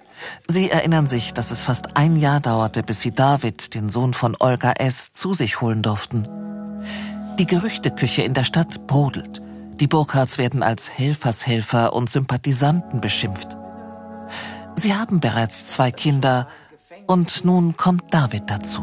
Sie 0.49 0.71
erinnern 0.71 1.07
sich, 1.07 1.35
dass 1.35 1.51
es 1.51 1.65
fast 1.65 1.99
ein 1.99 2.17
Jahr 2.17 2.41
dauerte, 2.41 2.83
bis 2.83 3.03
sie 3.03 3.15
David, 3.15 3.75
den 3.75 3.91
Sohn 3.91 4.15
von 4.15 4.35
Olga 4.41 4.73
S., 4.73 5.13
zu 5.13 5.35
sich 5.35 5.61
holen 5.61 5.83
durften. 5.83 6.27
Die 7.39 7.47
Gerüchteküche 7.47 8.23
in 8.23 8.33
der 8.33 8.45
Stadt 8.45 8.87
brodelt. 8.87 9.43
Die 9.75 9.87
Burkhards 9.87 10.39
werden 10.39 10.63
als 10.63 10.91
Helfershelfer 10.91 11.93
und 11.93 12.09
Sympathisanten 12.09 13.03
beschimpft. 13.03 13.59
Sie 14.77 14.95
haben 14.95 15.21
bereits 15.21 15.67
zwei 15.67 15.91
Kinder, 15.91 16.49
und 17.09 17.45
nun 17.45 17.77
kommt 17.77 18.15
David 18.15 18.45
dazu. 18.47 18.83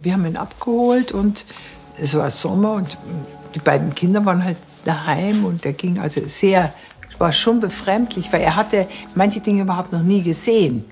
Wir 0.00 0.14
haben 0.14 0.26
ihn 0.26 0.36
abgeholt 0.36 1.12
und 1.12 1.44
es 1.96 2.16
war 2.16 2.28
Sommer 2.30 2.72
und 2.72 2.98
die 3.54 3.60
beiden 3.60 3.94
Kinder 3.94 4.24
waren 4.24 4.42
halt 4.42 4.56
daheim 4.84 5.44
und 5.44 5.64
er 5.64 5.74
ging 5.74 6.00
also 6.00 6.26
sehr, 6.26 6.72
war 7.18 7.32
schon 7.32 7.60
befremdlich, 7.60 8.32
weil 8.32 8.40
er 8.40 8.56
hatte 8.56 8.88
manche 9.14 9.40
Dinge 9.40 9.62
überhaupt 9.62 9.92
noch 9.92 10.02
nie 10.02 10.22
gesehen. 10.22 10.84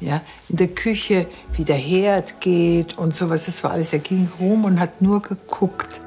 Ja, 0.00 0.20
in 0.48 0.56
der 0.56 0.68
Küche, 0.68 1.26
wie 1.54 1.64
der 1.64 1.76
Herd 1.76 2.40
geht 2.40 2.98
und 2.98 3.14
sowas, 3.14 3.46
das 3.46 3.62
war 3.62 3.70
alles. 3.70 3.92
Er 3.92 4.00
ging 4.00 4.28
rum 4.38 4.64
und 4.64 4.80
hat 4.80 5.00
nur 5.00 5.22
geguckt. 5.22 6.00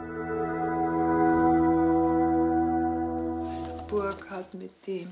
Burkhardt 3.87 4.53
mit 4.53 4.85
dem. 4.85 5.07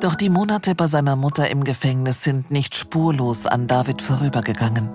Doch 0.00 0.14
die 0.14 0.28
Monate 0.28 0.76
bei 0.76 0.86
seiner 0.86 1.16
Mutter 1.16 1.50
im 1.50 1.64
Gefängnis 1.64 2.22
sind 2.22 2.52
nicht 2.52 2.76
spurlos 2.76 3.46
an 3.46 3.66
David 3.66 4.00
vorübergegangen. 4.00 4.88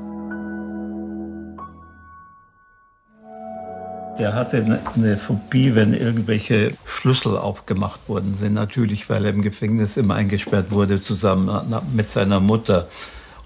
Der 4.17 4.33
hatte 4.33 4.79
eine 4.95 5.17
Phobie, 5.17 5.75
wenn 5.75 5.93
irgendwelche 5.93 6.72
Schlüssel 6.86 7.38
aufgemacht 7.38 8.07
worden 8.07 8.38
sind. 8.39 8.53
Natürlich, 8.53 9.10
weil 9.10 9.25
er 9.25 9.31
im 9.31 9.41
Gefängnis 9.41 9.98
immer 9.98 10.15
eingesperrt 10.15 10.72
wurde, 10.72 11.01
zusammen 11.01 11.50
mit 11.93 12.10
seiner 12.10 12.39
Mutter. 12.39 12.88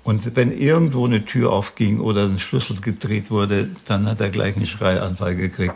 Und 0.03 0.35
wenn 0.35 0.51
irgendwo 0.51 1.07
eine 1.07 1.25
Tür 1.25 1.53
aufging 1.53 1.99
oder 1.99 2.25
ein 2.25 2.37
Schlüssel 2.37 2.81
gedreht 2.81 3.31
wurde, 3.31 3.69
dann 3.87 4.05
hat 4.05 4.21
er 4.21 4.29
gleich 4.29 4.55
einen 4.57 4.67
Schreianfall 4.67 5.35
gekriegt. 5.35 5.75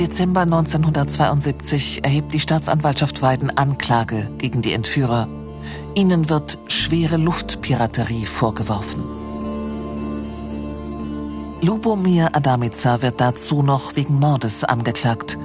Dezember 0.00 0.40
1972 0.40 2.02
erhebt 2.02 2.32
die 2.32 2.40
Staatsanwaltschaft 2.40 3.20
Weiden 3.20 3.54
Anklage 3.58 4.30
gegen 4.38 4.62
die 4.62 4.72
Entführer. 4.72 5.28
Ihnen 5.94 6.30
wird 6.30 6.58
schwere 6.68 7.18
Luftpiraterie 7.18 8.24
vorgeworfen. 8.24 9.04
Lubomir 11.60 12.34
Adamica 12.34 13.02
wird 13.02 13.20
dazu 13.20 13.62
noch 13.62 13.94
wegen 13.94 14.14
Mordes 14.18 14.64
angeklagt. 14.64 15.38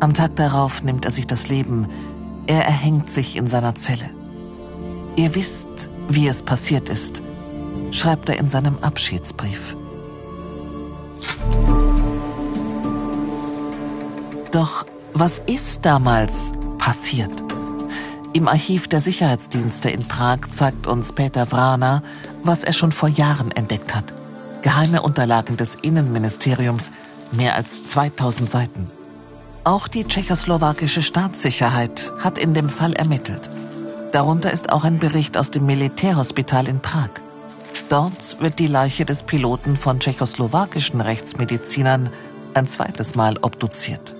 Am 0.00 0.12
Tag 0.12 0.36
darauf 0.36 0.82
nimmt 0.82 1.06
er 1.06 1.10
sich 1.10 1.26
das 1.26 1.48
Leben. 1.48 1.88
Er 2.46 2.66
erhängt 2.66 3.08
sich 3.08 3.34
in 3.34 3.48
seiner 3.48 3.76
Zelle. 3.76 4.10
Ihr 5.16 5.34
wisst, 5.34 5.88
wie 6.06 6.28
es 6.28 6.42
passiert 6.42 6.90
ist, 6.90 7.22
schreibt 7.92 8.28
er 8.28 8.38
in 8.38 8.50
seinem 8.50 8.76
Abschiedsbrief. 8.82 9.74
Doch 14.56 14.86
was 15.12 15.38
ist 15.40 15.84
damals 15.84 16.52
passiert? 16.78 17.44
Im 18.32 18.48
Archiv 18.48 18.88
der 18.88 19.02
Sicherheitsdienste 19.02 19.90
in 19.90 20.08
Prag 20.08 20.48
zeigt 20.50 20.86
uns 20.86 21.12
Peter 21.12 21.44
Vrana, 21.44 22.02
was 22.42 22.64
er 22.64 22.72
schon 22.72 22.90
vor 22.90 23.10
Jahren 23.10 23.50
entdeckt 23.50 23.94
hat. 23.94 24.14
Geheime 24.62 25.02
Unterlagen 25.02 25.58
des 25.58 25.74
Innenministeriums, 25.74 26.90
mehr 27.32 27.54
als 27.54 27.84
2000 27.84 28.48
Seiten. 28.48 28.86
Auch 29.64 29.88
die 29.88 30.04
tschechoslowakische 30.04 31.02
Staatssicherheit 31.02 32.10
hat 32.20 32.38
in 32.38 32.54
dem 32.54 32.70
Fall 32.70 32.94
ermittelt. 32.94 33.50
Darunter 34.12 34.50
ist 34.52 34.72
auch 34.72 34.84
ein 34.84 34.98
Bericht 34.98 35.36
aus 35.36 35.50
dem 35.50 35.66
Militärhospital 35.66 36.66
in 36.66 36.80
Prag. 36.80 37.10
Dort 37.90 38.40
wird 38.40 38.58
die 38.58 38.68
Leiche 38.68 39.04
des 39.04 39.24
Piloten 39.24 39.76
von 39.76 40.00
tschechoslowakischen 40.00 41.02
Rechtsmedizinern 41.02 42.08
ein 42.54 42.66
zweites 42.66 43.16
Mal 43.16 43.36
obduziert. 43.42 44.15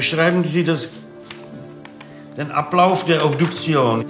Beschreiben 0.00 0.44
Sie 0.44 0.62
das, 0.62 0.90
den 2.36 2.50
Ablauf 2.50 3.06
der 3.06 3.24
Obduktion. 3.24 4.04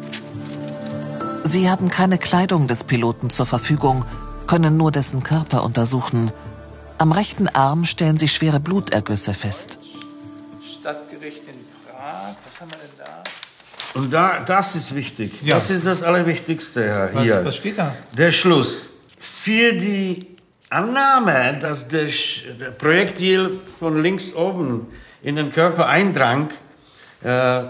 Sie 1.45 1.71
haben 1.71 1.88
keine 1.90 2.19
Kleidung 2.19 2.66
des 2.66 2.83
Piloten 2.83 3.31
zur 3.31 3.47
Verfügung, 3.47 4.05
können 4.49 4.76
nur 4.76 4.90
dessen 4.90 5.23
Körper 5.23 5.62
untersuchen. 5.62 6.33
Am 6.99 7.12
rechten 7.12 7.47
Arm 7.47 7.85
stellen 7.85 8.19
sie 8.19 8.26
schwere 8.26 8.59
Blutergüsse 8.59 9.33
fest. 9.33 9.78
Stadtgericht 10.61 11.43
in 11.47 11.55
Prag, 11.88 12.35
was 12.45 12.61
haben 12.61 12.73
wir 12.73 12.78
denn 12.78 12.99
da? 12.99 13.23
Und 14.00 14.12
da, 14.12 14.40
das 14.45 14.75
ist 14.75 14.93
wichtig. 14.93 15.40
Ja. 15.43 15.55
Das 15.55 15.71
ist 15.71 15.87
das 15.87 16.02
Allerwichtigste 16.02 16.83
Herr, 16.83 17.14
Was- 17.14 17.23
hier. 17.23 17.45
was 17.45 17.55
steht 17.59 17.78
da? 17.78 17.95
Der 18.19 18.33
Schluss. 18.33 18.90
Für 19.21 19.73
die 19.73 20.26
Annahme, 20.69 21.57
dass 21.61 21.87
der, 21.87 22.09
Sch- 22.09 22.55
der 22.59 22.73
Projektil 22.73 23.61
von 23.78 24.02
links 24.02 24.35
oben 24.35 24.88
in 25.23 25.37
den 25.37 25.52
Körper 25.52 25.87
eindrang, 25.87 26.50
äh, 27.23 27.64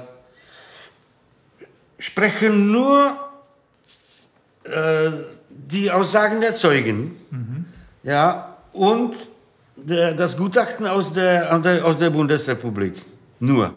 sprechen 1.99 2.73
nur 2.73 3.17
äh, 4.65 5.11
die 5.49 5.91
Aussagen 5.91 6.41
der 6.41 6.55
Zeugen. 6.55 7.17
Ja, 8.03 8.57
und 8.73 9.15
der, 9.77 10.13
das 10.15 10.37
Gutachten 10.37 10.87
aus 10.87 11.13
der, 11.13 11.55
aus 11.55 11.63
der- 11.63 11.85
aus 11.85 11.99
der 11.99 12.11
Bundesrepublik. 12.11 12.95
Nur. 13.41 13.75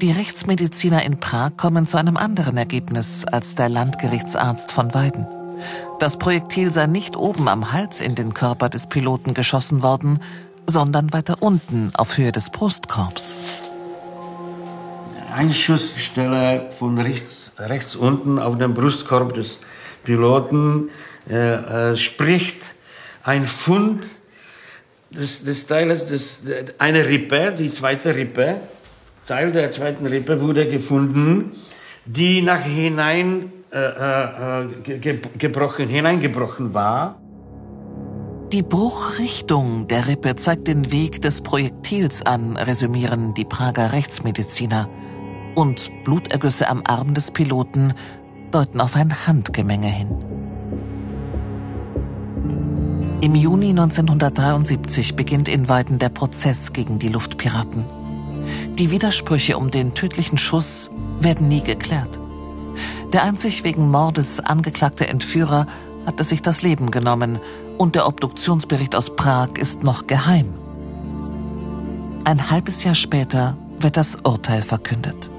Die 0.00 0.10
Rechtsmediziner 0.12 1.04
in 1.04 1.20
Prag 1.20 1.52
kommen 1.56 1.86
zu 1.86 1.98
einem 1.98 2.16
anderen 2.16 2.56
Ergebnis 2.56 3.24
als 3.26 3.54
der 3.54 3.68
Landgerichtsarzt 3.68 4.72
von 4.72 4.94
Weiden. 4.94 5.26
Das 5.98 6.16
Projektil 6.16 6.72
sei 6.72 6.86
nicht 6.86 7.16
oben 7.16 7.48
am 7.48 7.72
Hals 7.72 8.00
in 8.00 8.14
den 8.14 8.32
Körper 8.32 8.70
des 8.70 8.86
Piloten 8.88 9.34
geschossen 9.34 9.82
worden, 9.82 10.20
sondern 10.66 11.12
weiter 11.12 11.36
unten 11.40 11.92
auf 11.96 12.16
Höhe 12.16 12.32
des 12.32 12.50
Brustkorbs. 12.50 13.38
Einschussstelle 15.34 16.70
von 16.78 16.98
rechts, 16.98 17.52
rechts 17.58 17.96
unten 17.96 18.38
auf 18.38 18.58
dem 18.58 18.74
Brustkorb 18.74 19.32
des 19.32 19.60
Piloten 20.04 20.90
äh, 21.28 21.92
äh, 21.92 21.96
spricht 21.96 22.74
ein 23.22 23.46
Fund 23.46 24.04
des, 25.10 25.44
des 25.44 25.66
Teiles, 25.66 26.06
des, 26.06 26.42
eine 26.78 27.06
Rippe, 27.06 27.52
die 27.56 27.68
zweite 27.68 28.14
Rippe, 28.14 28.60
Teil 29.26 29.52
der 29.52 29.70
zweiten 29.70 30.06
Rippe 30.06 30.40
wurde 30.40 30.66
gefunden, 30.66 31.52
die 32.04 32.42
nach 32.42 32.62
hinein 32.62 33.52
äh, 33.72 34.62
äh, 34.62 34.98
ge, 34.98 35.20
gebrochen, 35.38 35.88
hineingebrochen 35.88 36.74
war. 36.74 37.19
Die 38.52 38.62
Bruchrichtung 38.62 39.86
der 39.86 40.08
Rippe 40.08 40.34
zeigt 40.34 40.66
den 40.66 40.90
Weg 40.90 41.22
des 41.22 41.40
Projektils 41.40 42.26
an, 42.26 42.56
resümieren 42.56 43.32
die 43.32 43.44
Prager 43.44 43.92
Rechtsmediziner. 43.92 44.88
Und 45.54 45.92
Blutergüsse 46.02 46.68
am 46.68 46.82
Arm 46.84 47.14
des 47.14 47.30
Piloten 47.30 47.94
deuten 48.50 48.80
auf 48.80 48.96
ein 48.96 49.28
Handgemenge 49.28 49.86
hin. 49.86 50.16
Im 53.22 53.36
Juni 53.36 53.70
1973 53.70 55.14
beginnt 55.14 55.48
in 55.48 55.68
Weiden 55.68 56.00
der 56.00 56.08
Prozess 56.08 56.72
gegen 56.72 56.98
die 56.98 57.08
Luftpiraten. 57.08 57.84
Die 58.74 58.90
Widersprüche 58.90 59.58
um 59.58 59.70
den 59.70 59.94
tödlichen 59.94 60.38
Schuss 60.38 60.90
werden 61.20 61.46
nie 61.46 61.62
geklärt. 61.62 62.18
Der 63.12 63.22
einzig 63.22 63.62
wegen 63.62 63.92
Mordes 63.92 64.40
angeklagte 64.40 65.06
Entführer 65.06 65.66
hatte 66.04 66.24
sich 66.24 66.42
das 66.42 66.62
Leben 66.62 66.90
genommen 66.90 67.38
und 67.80 67.94
der 67.94 68.06
Obduktionsbericht 68.06 68.94
aus 68.94 69.16
Prag 69.16 69.56
ist 69.58 69.84
noch 69.84 70.06
geheim. 70.06 70.52
Ein 72.24 72.50
halbes 72.50 72.84
Jahr 72.84 72.94
später 72.94 73.56
wird 73.78 73.96
das 73.96 74.16
Urteil 74.16 74.60
verkündet. 74.60 75.30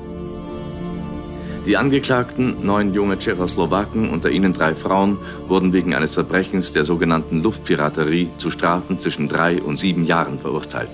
Die 1.67 1.77
Angeklagten, 1.77 2.65
neun 2.65 2.95
junge 2.95 3.19
Tschechoslowaken, 3.19 4.10
unter 4.10 4.32
ihnen 4.32 4.54
drei 4.54 4.73
Frauen, 4.73 5.19
wurden 5.47 5.71
wegen 5.71 5.93
eines 5.93 6.15
Verbrechens 6.15 6.73
der 6.73 6.84
sogenannten 6.84 7.43
Luftpiraterie 7.43 8.30
zu 8.39 8.49
Strafen 8.49 8.97
zwischen 8.97 9.30
drei 9.30 9.62
und 9.62 9.77
sieben 9.77 10.04
Jahren 10.04 10.39
verurteilt. 10.39 10.89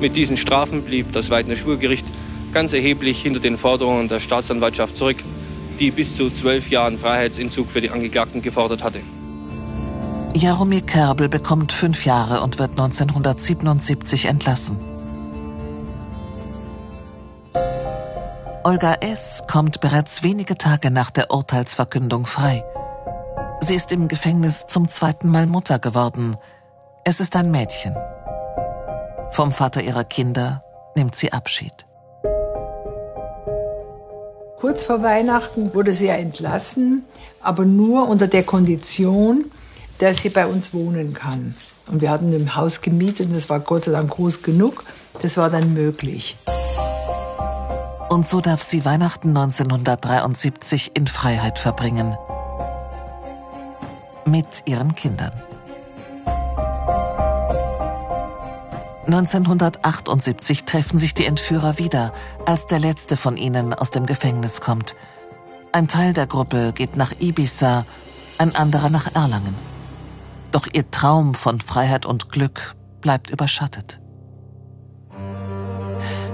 Mit 0.00 0.16
diesen 0.16 0.38
Strafen 0.38 0.82
blieb 0.82 1.12
das 1.12 1.28
Weidner 1.28 1.56
Schwurgericht 1.56 2.06
ganz 2.52 2.72
erheblich 2.72 3.20
hinter 3.20 3.40
den 3.40 3.58
Forderungen 3.58 4.08
der 4.08 4.20
Staatsanwaltschaft 4.20 4.96
zurück, 4.96 5.18
die 5.80 5.90
bis 5.90 6.16
zu 6.16 6.30
zwölf 6.30 6.70
Jahren 6.70 6.98
Freiheitsentzug 6.98 7.70
für 7.70 7.80
die 7.80 7.90
Angeklagten 7.90 8.42
gefordert 8.42 8.82
hatte. 8.82 9.00
Jaromir 10.34 10.82
Kerbel 10.82 11.28
bekommt 11.28 11.72
fünf 11.72 12.04
Jahre 12.04 12.42
und 12.42 12.58
wird 12.58 12.72
1977 12.72 14.26
entlassen. 14.26 14.78
Olga 18.62 18.94
S. 19.00 19.44
kommt 19.50 19.80
bereits 19.80 20.22
wenige 20.22 20.58
Tage 20.58 20.90
nach 20.90 21.10
der 21.10 21.30
Urteilsverkündung 21.30 22.26
frei. 22.26 22.62
Sie 23.60 23.74
ist 23.74 23.90
im 23.92 24.08
Gefängnis 24.08 24.66
zum 24.66 24.88
zweiten 24.88 25.30
Mal 25.30 25.46
Mutter 25.46 25.78
geworden. 25.78 26.36
Es 27.04 27.20
ist 27.20 27.34
ein 27.34 27.50
Mädchen. 27.50 27.96
Vom 29.30 29.52
Vater 29.52 29.82
ihrer 29.82 30.04
Kinder 30.04 30.62
nimmt 30.94 31.16
sie 31.16 31.32
Abschied. 31.32 31.87
Kurz 34.60 34.82
vor 34.82 35.04
Weihnachten 35.04 35.72
wurde 35.72 35.92
sie 35.92 36.06
ja 36.06 36.14
entlassen, 36.14 37.04
aber 37.40 37.64
nur 37.64 38.08
unter 38.08 38.26
der 38.26 38.42
Kondition, 38.42 39.52
dass 39.98 40.22
sie 40.22 40.30
bei 40.30 40.48
uns 40.48 40.74
wohnen 40.74 41.14
kann. 41.14 41.54
Und 41.86 42.00
wir 42.00 42.10
hatten 42.10 42.34
ein 42.34 42.56
Haus 42.56 42.80
gemietet 42.80 43.28
und 43.28 43.34
das 43.34 43.48
war 43.48 43.60
Gott 43.60 43.84
sei 43.84 43.92
Dank 43.92 44.10
groß 44.10 44.42
genug. 44.42 44.84
Das 45.22 45.36
war 45.36 45.48
dann 45.48 45.74
möglich. 45.74 46.36
Und 48.08 48.26
so 48.26 48.40
darf 48.40 48.62
sie 48.62 48.84
Weihnachten 48.84 49.28
1973 49.28 50.90
in 50.94 51.06
Freiheit 51.06 51.60
verbringen. 51.60 52.16
Mit 54.26 54.64
ihren 54.66 54.92
Kindern. 54.94 55.32
1978 59.08 60.64
treffen 60.64 60.98
sich 60.98 61.14
die 61.14 61.24
Entführer 61.24 61.78
wieder, 61.78 62.12
als 62.44 62.66
der 62.66 62.78
letzte 62.78 63.16
von 63.16 63.38
ihnen 63.38 63.72
aus 63.72 63.90
dem 63.90 64.04
Gefängnis 64.04 64.60
kommt. 64.60 64.96
Ein 65.72 65.88
Teil 65.88 66.12
der 66.12 66.26
Gruppe 66.26 66.72
geht 66.74 66.96
nach 66.96 67.12
Ibiza, 67.18 67.86
ein 68.36 68.54
anderer 68.54 68.90
nach 68.90 69.14
Erlangen. 69.14 69.54
Doch 70.52 70.66
ihr 70.70 70.90
Traum 70.90 71.34
von 71.34 71.62
Freiheit 71.62 72.04
und 72.04 72.30
Glück 72.30 72.74
bleibt 73.00 73.30
überschattet. 73.30 73.98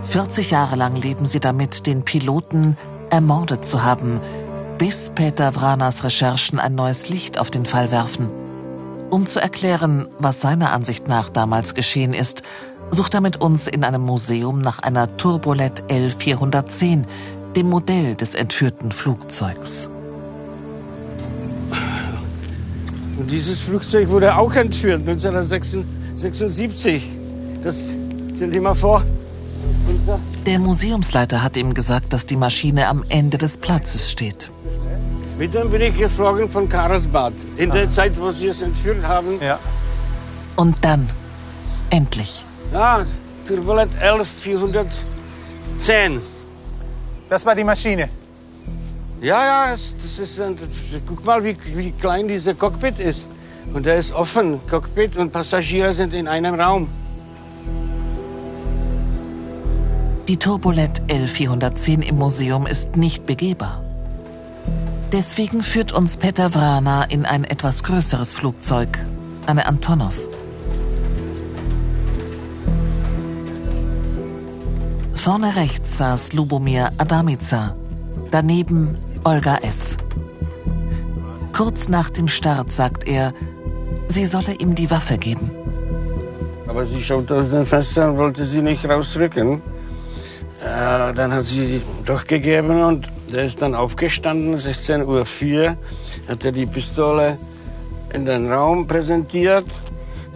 40 0.03 0.51
Jahre 0.51 0.75
lang 0.75 0.97
leben 0.97 1.27
sie 1.27 1.41
damit, 1.41 1.87
den 1.87 2.05
Piloten 2.05 2.77
ermordet 3.09 3.65
zu 3.65 3.85
haben, 3.85 4.21
bis 4.79 5.11
Peter 5.15 5.53
Vranas 5.53 6.03
Recherchen 6.03 6.59
ein 6.59 6.75
neues 6.75 7.09
Licht 7.09 7.39
auf 7.39 7.53
den 7.53 7.67
Fall 7.67 7.93
werfen. 7.93 8.44
Um 9.15 9.27
zu 9.27 9.41
erklären, 9.41 10.09
was 10.19 10.41
seiner 10.41 10.73
Ansicht 10.73 11.07
nach 11.07 11.31
damals 11.31 11.75
geschehen 11.75 12.15
ist, 12.15 12.43
sucht 12.91 13.15
er 13.15 13.21
mit 13.21 13.41
uns 13.41 13.69
in 13.69 13.85
einem 13.85 14.03
Museum 14.03 14.61
nach 14.61 14.81
einer 14.81 15.17
Turbolet 15.17 15.85
L410, 15.89 17.05
dem 17.55 17.71
Modell 17.71 18.17
des 18.17 18.35
entführten 18.35 18.91
Flugzeugs. 18.91 19.89
Und 23.17 23.31
dieses 23.31 23.61
Flugzeug 23.61 24.09
wurde 24.09 24.37
auch 24.37 24.53
entführt 24.53 25.09
1976. 25.09 27.13
Das 27.63 27.77
stell 28.35 28.51
dir 28.51 28.63
mal 28.63 28.75
vor, 28.75 29.05
Der 30.45 30.59
Museumsleiter 30.59 31.45
hat 31.45 31.57
ihm 31.57 31.73
gesagt, 31.73 32.13
dass 32.13 32.27
die 32.27 32.35
Maschine 32.35 32.89
am 32.89 33.05
Ende 33.09 33.39
des 33.39 33.59
Platzes 33.59 34.11
steht. 34.11 34.51
Mit 35.39 35.53
dem 35.53 35.71
bin 35.71 35.81
ich 35.81 35.97
geflogen 35.97 36.49
von 36.49 36.69
Karlsbad. 36.69 37.33
In 37.57 37.71
der 37.71 37.89
Zeit, 37.91 38.21
wo 38.21 38.31
sie 38.31 38.47
es 38.49 38.63
entführt 38.63 39.05
haben. 39.07 39.41
Ja. 39.41 39.59
Und 40.57 40.77
dann, 40.81 41.09
endlich. 41.91 42.45
Ja, 42.73 43.05
Turbulent 43.47 43.93
11410. 44.01 46.21
Das 47.29 47.45
war 47.45 47.57
die 47.57 47.65
Maschine. 47.65 48.09
Ja, 49.21 49.45
ja, 49.45 49.71
das, 49.73 49.95
das 50.01 50.19
ist 50.19 50.41
ein, 50.41 50.57
guck 51.07 51.25
mal, 51.25 51.43
wie, 51.43 51.57
wie 51.75 51.91
klein 51.93 52.29
dieser 52.29 52.55
Cockpit 52.55 53.01
ist. 53.01 53.27
Und 53.73 53.87
der 53.87 53.97
ist 53.97 54.13
offen, 54.13 54.61
Cockpit 54.71 55.17
und 55.17 55.33
Passagiere 55.33 55.93
sind 55.93 56.15
in 56.15 56.29
einem 56.29 56.61
Raum. 56.61 56.89
Die 60.29 60.37
Turbolet 60.37 61.03
L410 61.09 62.03
im 62.03 62.17
Museum 62.17 62.67
ist 62.67 62.97
nicht 62.97 63.27
begehbar. 63.27 63.84
Deswegen 65.15 65.63
führt 65.63 65.93
uns 65.93 66.17
Peter 66.17 66.55
Vrana 66.55 67.05
in 67.05 67.25
ein 67.25 67.45
etwas 67.45 67.85
größeres 67.85 68.35
Flugzeug, 68.35 68.89
eine 69.47 69.65
Antonov. 69.65 70.19
Vorne 75.13 75.55
rechts 75.55 75.99
saß 75.99 76.33
Lubomir 76.33 76.91
Adamica, 76.99 77.77
daneben 78.33 78.95
Olga 79.23 79.59
S. 79.59 79.97
Kurz 81.53 81.89
nach 81.89 82.11
dem 82.11 82.27
Start 82.27 82.73
sagt 82.73 83.07
er, 83.07 83.33
sie 84.09 84.25
solle 84.25 84.55
ihm 84.55 84.75
die 84.75 84.91
Waffe 84.91 85.17
geben. 85.17 85.49
Aber 86.67 86.85
sie 86.87 87.01
schaute 87.01 87.37
aus 87.37 87.51
dem 87.51 87.67
Fenster 87.67 88.11
und 88.11 88.19
wollte 88.19 88.45
sie 88.45 88.63
nicht 88.63 88.85
rausrücken. 88.85 89.63
Äh, 90.61 91.13
dann 91.15 91.33
hat 91.33 91.45
sie 91.45 91.83
doch 92.05 92.27
gegeben 92.27 92.83
und 92.83 93.09
der 93.33 93.45
ist 93.45 93.63
dann 93.63 93.75
aufgestanden, 93.75 94.57
16.04 94.57 95.07
Uhr, 95.07 95.77
hat 96.29 96.45
er 96.45 96.53
die 96.53 96.67
Pistole 96.67 97.39
in 98.13 98.25
den 98.25 98.51
Raum 98.51 98.87
präsentiert. 98.87 99.65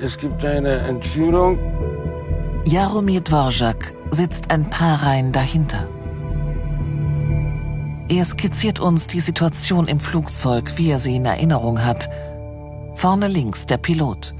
Es 0.00 0.18
gibt 0.18 0.44
eine 0.44 0.76
Entführung. 0.78 1.58
Jaromir 2.66 3.20
Dvorak 3.20 3.94
sitzt 4.10 4.50
ein 4.50 4.68
paar 4.70 5.02
Reihen 5.02 5.32
dahinter. 5.32 5.88
Er 8.10 8.24
skizziert 8.24 8.80
uns 8.80 9.06
die 9.06 9.20
Situation 9.20 9.86
im 9.86 10.00
Flugzeug, 10.00 10.72
wie 10.76 10.90
er 10.90 10.98
sie 10.98 11.16
in 11.16 11.26
Erinnerung 11.26 11.84
hat. 11.84 12.08
Vorne 12.94 13.28
links 13.28 13.66
der 13.66 13.76
Pilot, 13.76 14.34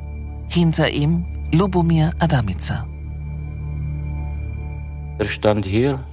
hinter 0.48 0.90
ihm 0.90 1.26
Lubomir 1.52 2.12
Adamica. 2.18 2.86
Er 5.18 5.26
stand 5.26 5.66
hier 5.66 6.04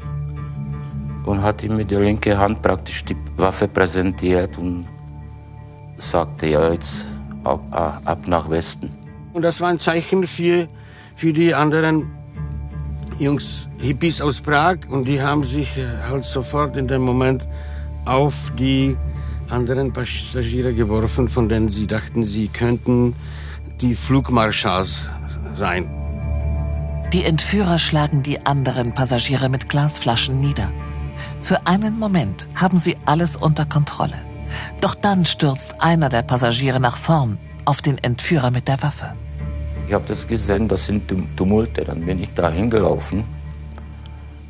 und 1.25 1.41
hat 1.41 1.63
ihm 1.63 1.75
mit 1.77 1.91
der 1.91 2.01
linken 2.01 2.37
Hand 2.37 2.61
praktisch 2.61 3.03
die 3.03 3.15
Waffe 3.37 3.67
präsentiert 3.67 4.57
und 4.57 4.87
sagte, 5.97 6.47
ja, 6.47 6.71
jetzt 6.71 7.07
ab, 7.43 7.61
ab 8.05 8.27
nach 8.27 8.49
Westen. 8.49 8.91
Und 9.33 9.41
das 9.41 9.59
war 9.61 9.69
ein 9.69 9.79
Zeichen 9.79 10.27
für, 10.27 10.67
für 11.15 11.33
die 11.33 11.53
anderen 11.53 12.11
Jungs, 13.17 13.69
Hippies 13.79 14.21
aus 14.21 14.41
Prag 14.41 14.77
und 14.89 15.07
die 15.07 15.21
haben 15.21 15.43
sich 15.43 15.77
äh, 15.77 15.85
halt 16.09 16.25
sofort 16.25 16.75
in 16.75 16.87
dem 16.87 17.01
Moment 17.01 17.47
auf 18.03 18.33
die 18.59 18.97
anderen 19.49 19.93
Passagiere 19.93 20.73
geworfen, 20.73 21.29
von 21.29 21.47
denen 21.47 21.69
sie 21.69 21.87
dachten, 21.87 22.23
sie 22.23 22.49
könnten 22.49 23.15
die 23.81 23.95
Flugmarschalls 23.95 25.07
sein. 25.55 25.89
Die 27.13 27.23
Entführer 27.23 27.79
schlagen 27.79 28.23
die 28.23 28.45
anderen 28.45 28.93
Passagiere 28.93 29.47
mit 29.47 29.69
Glasflaschen 29.69 30.41
nieder. 30.41 30.69
Für 31.45 31.67
einen 31.67 31.99
Moment 31.99 32.47
haben 32.55 32.79
sie 32.79 32.97
alles 33.05 33.37
unter 33.37 33.65
Kontrolle. 33.65 34.17
Doch 34.81 34.95
dann 34.95 35.25
stürzt 35.25 35.75
einer 35.79 36.09
der 36.09 36.23
Passagiere 36.23 36.79
nach 36.79 36.97
vorn 36.97 37.37
auf 37.65 37.83
den 37.83 37.99
Entführer 37.99 38.49
mit 38.49 38.67
der 38.67 38.81
Waffe. 38.81 39.13
Ich 39.85 39.93
habe 39.93 40.05
das 40.07 40.27
gesehen, 40.27 40.67
das 40.67 40.87
sind 40.87 41.03
Tumulte. 41.37 41.85
Dann 41.85 42.03
bin 42.03 42.23
ich 42.23 42.33
da 42.33 42.49
hingelaufen 42.49 43.25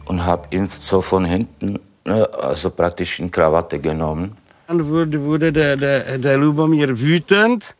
und 0.05 0.23
habe 0.23 0.47
ihn 0.55 0.69
so 0.69 1.01
von 1.01 1.25
hinten, 1.25 1.79
ne, 2.05 2.29
also 2.41 2.69
praktisch 2.69 3.19
in 3.19 3.29
Krawatte 3.29 3.77
genommen. 3.77 4.37
Dann 4.69 4.87
wurde, 4.87 5.21
wurde 5.21 5.51
der, 5.51 5.75
der, 5.75 6.17
der 6.17 6.37
Lubomir 6.37 6.97
wütend 6.97 7.75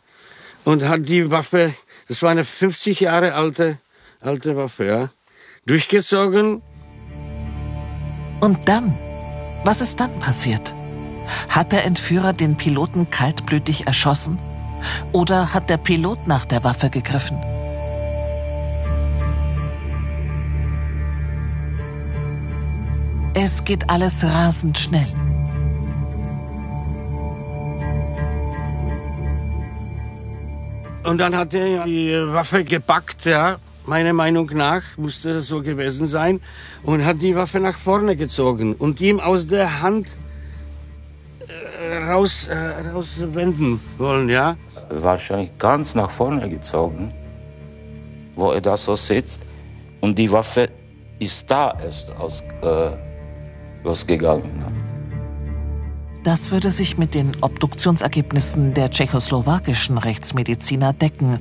und 0.66 0.84
hat 0.84 1.08
die 1.08 1.32
Waffe, 1.32 1.74
das 2.10 2.22
war 2.22 2.32
eine 2.32 2.44
50 2.44 3.00
Jahre 3.00 3.34
alte, 3.34 3.78
alte 4.20 4.58
Waffe, 4.58 4.84
ja, 4.84 5.10
durchgezogen. 5.66 6.62
Und 8.42 8.68
dann? 8.68 9.05
Was 9.66 9.82
ist 9.82 10.00
dann 10.00 10.20
passiert? 10.20 10.76
Hat 11.50 11.72
der 11.72 11.86
Entführer 11.86 12.34
den 12.34 12.56
Piloten 12.56 13.10
kaltblütig 13.10 13.88
erschossen? 13.88 14.38
Oder 15.12 15.56
hat 15.56 15.72
der 15.72 15.78
Pilot 15.78 16.28
nach 16.28 16.46
der 16.46 16.64
Waffe 16.64 16.92
gegriffen? 16.92 17.42
Es 23.34 23.66
geht 23.66 23.90
alles 23.90 24.24
rasend 24.24 24.78
schnell. 24.78 25.12
Und 31.06 31.18
dann 31.18 31.36
hat 31.36 31.56
er 31.56 31.86
die 31.86 32.14
Waffe 32.28 32.64
gepackt, 32.64 33.26
ja, 33.26 33.58
meiner 33.88 34.14
Meinung 34.14 34.50
nach 34.54 34.84
musste 34.98 35.34
das 35.34 35.48
so 35.48 35.62
gewesen 35.62 36.08
sein, 36.08 36.42
und 36.84 37.06
hat 37.06 37.22
die 37.22 37.36
Waffe 37.36 37.60
nach 37.60 37.78
vorne 37.78 38.16
gezogen 38.16 38.76
und 38.76 39.02
ihm 39.02 39.20
aus 39.20 39.48
der 39.48 39.82
Hand 39.82 40.18
äh, 41.48 41.98
raus, 42.04 42.48
äh, 42.48 42.90
rauswenden 42.90 43.80
wollen, 43.98 44.30
ja 44.30 44.58
wahrscheinlich 44.90 45.58
ganz 45.58 45.96
nach 45.96 46.10
vorne 46.10 46.50
gezogen, 46.50 47.12
wo 48.36 48.52
er 48.52 48.62
da 48.62 48.78
so 48.78 48.96
sitzt. 48.96 49.42
Und 50.02 50.18
die 50.18 50.32
Waffe 50.32 50.70
ist 51.20 51.50
da 51.50 51.78
erst 51.84 52.12
aus, 52.12 52.42
äh, 52.62 52.90
losgegangen. 53.84 54.64
Das 56.24 56.52
würde 56.52 56.72
sich 56.72 56.98
mit 56.98 57.14
den 57.14 57.34
Obduktionsergebnissen 57.42 58.74
der 58.74 58.90
tschechoslowakischen 58.90 59.98
Rechtsmediziner 60.00 60.92
decken 60.94 61.40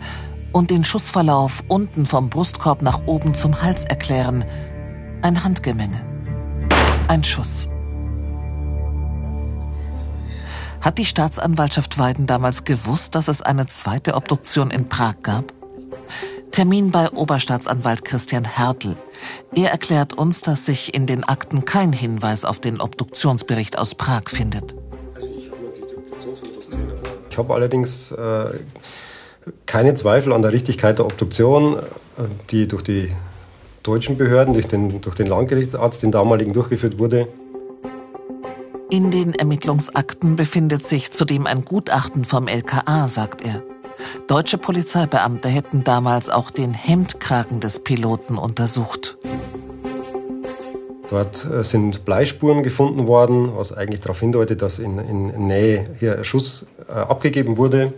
und 0.55 0.71
den 0.71 0.85
Schussverlauf 0.85 1.65
unten 1.69 2.07
vom 2.07 2.31
Brustkorb 2.31 2.81
nach 2.81 3.03
oben 3.07 3.35
zum 3.35 3.61
Hals 3.61 3.85
erklären. 3.85 4.45
Ein 5.21 5.43
Handgemenge. 5.43 6.01
Ein 7.09 7.25
Schuss. 7.25 7.69
Hat 10.81 10.99
die 10.99 11.07
Staatsanwaltschaft 11.07 11.99
Weiden 11.99 12.27
damals 12.27 12.65
gewusst, 12.65 13.15
dass 13.17 13.29
es 13.29 13.43
eine 13.43 13.67
zweite 13.67 14.15
Obduktion 14.15 14.71
in 14.71 14.89
Prag 14.89 15.17
gab? 15.23 15.53
Termin 16.53 16.93
bei 16.93 17.11
Oberstaatsanwalt 17.11 18.05
Christian 18.05 18.45
Hertel. 18.45 18.97
Er 19.57 19.73
erklärt 19.73 20.13
uns, 20.13 20.41
dass 20.43 20.67
sich 20.67 20.95
in 20.95 21.07
den 21.07 21.25
Akten 21.25 21.65
kein 21.65 21.93
Hinweis 21.93 22.45
auf 22.45 22.61
den 22.61 22.81
Obduktionsbericht 22.81 23.77
aus 23.77 23.97
Prag 23.97 24.29
findet. 24.29 24.77
Ich 27.29 27.39
habe 27.39 27.55
allerdings 27.55 28.13
äh, 28.13 28.61
keine 29.67 29.95
Zweifel 29.95 30.33
an 30.33 30.43
der 30.43 30.53
Richtigkeit 30.53 30.99
der 30.99 31.07
Obduktion, 31.07 31.77
äh, 31.77 31.83
die 32.51 32.69
durch 32.69 32.83
die 32.83 33.11
deutschen 33.83 34.17
Behörden, 34.17 34.55
durch 34.55 34.67
den, 34.67 35.01
durch 35.01 35.15
den 35.15 35.27
Landgerichtsarzt, 35.27 36.03
den 36.03 36.11
damaligen, 36.11 36.53
durchgeführt 36.53 36.99
wurde. 36.99 37.29
In 38.91 39.11
den 39.11 39.35
Ermittlungsakten 39.35 40.37
befindet 40.37 40.87
sich 40.87 41.13
zudem 41.13 41.47
ein 41.47 41.65
Gutachten 41.65 42.25
vom 42.25 42.49
LKA, 42.49 43.09
sagt 43.09 43.45
er. 43.45 43.63
Deutsche 44.27 44.59
Polizeibeamte 44.59 45.49
hätten 45.49 45.85
damals 45.85 46.29
auch 46.29 46.51
den 46.51 46.75
Hemdkragen 46.75 47.61
des 47.61 47.81
Piloten 47.81 48.37
untersucht. 48.39 49.17
Dort 51.11 51.45
äh, 51.45 51.63
sind 51.63 52.05
Bleispuren 52.05 52.63
gefunden 52.63 53.07
worden, 53.07 53.53
was 53.55 53.73
eigentlich 53.73 54.01
darauf 54.01 54.21
hindeutet, 54.21 54.63
dass 54.63 54.79
in, 54.79 54.99
in 54.99 55.47
Nähe 55.47 55.91
hier 56.01 56.19
ein 56.19 56.25
Schuss 56.25 56.67
äh, 56.89 56.93
abgegeben 56.93 57.57
wurde. 57.57 57.93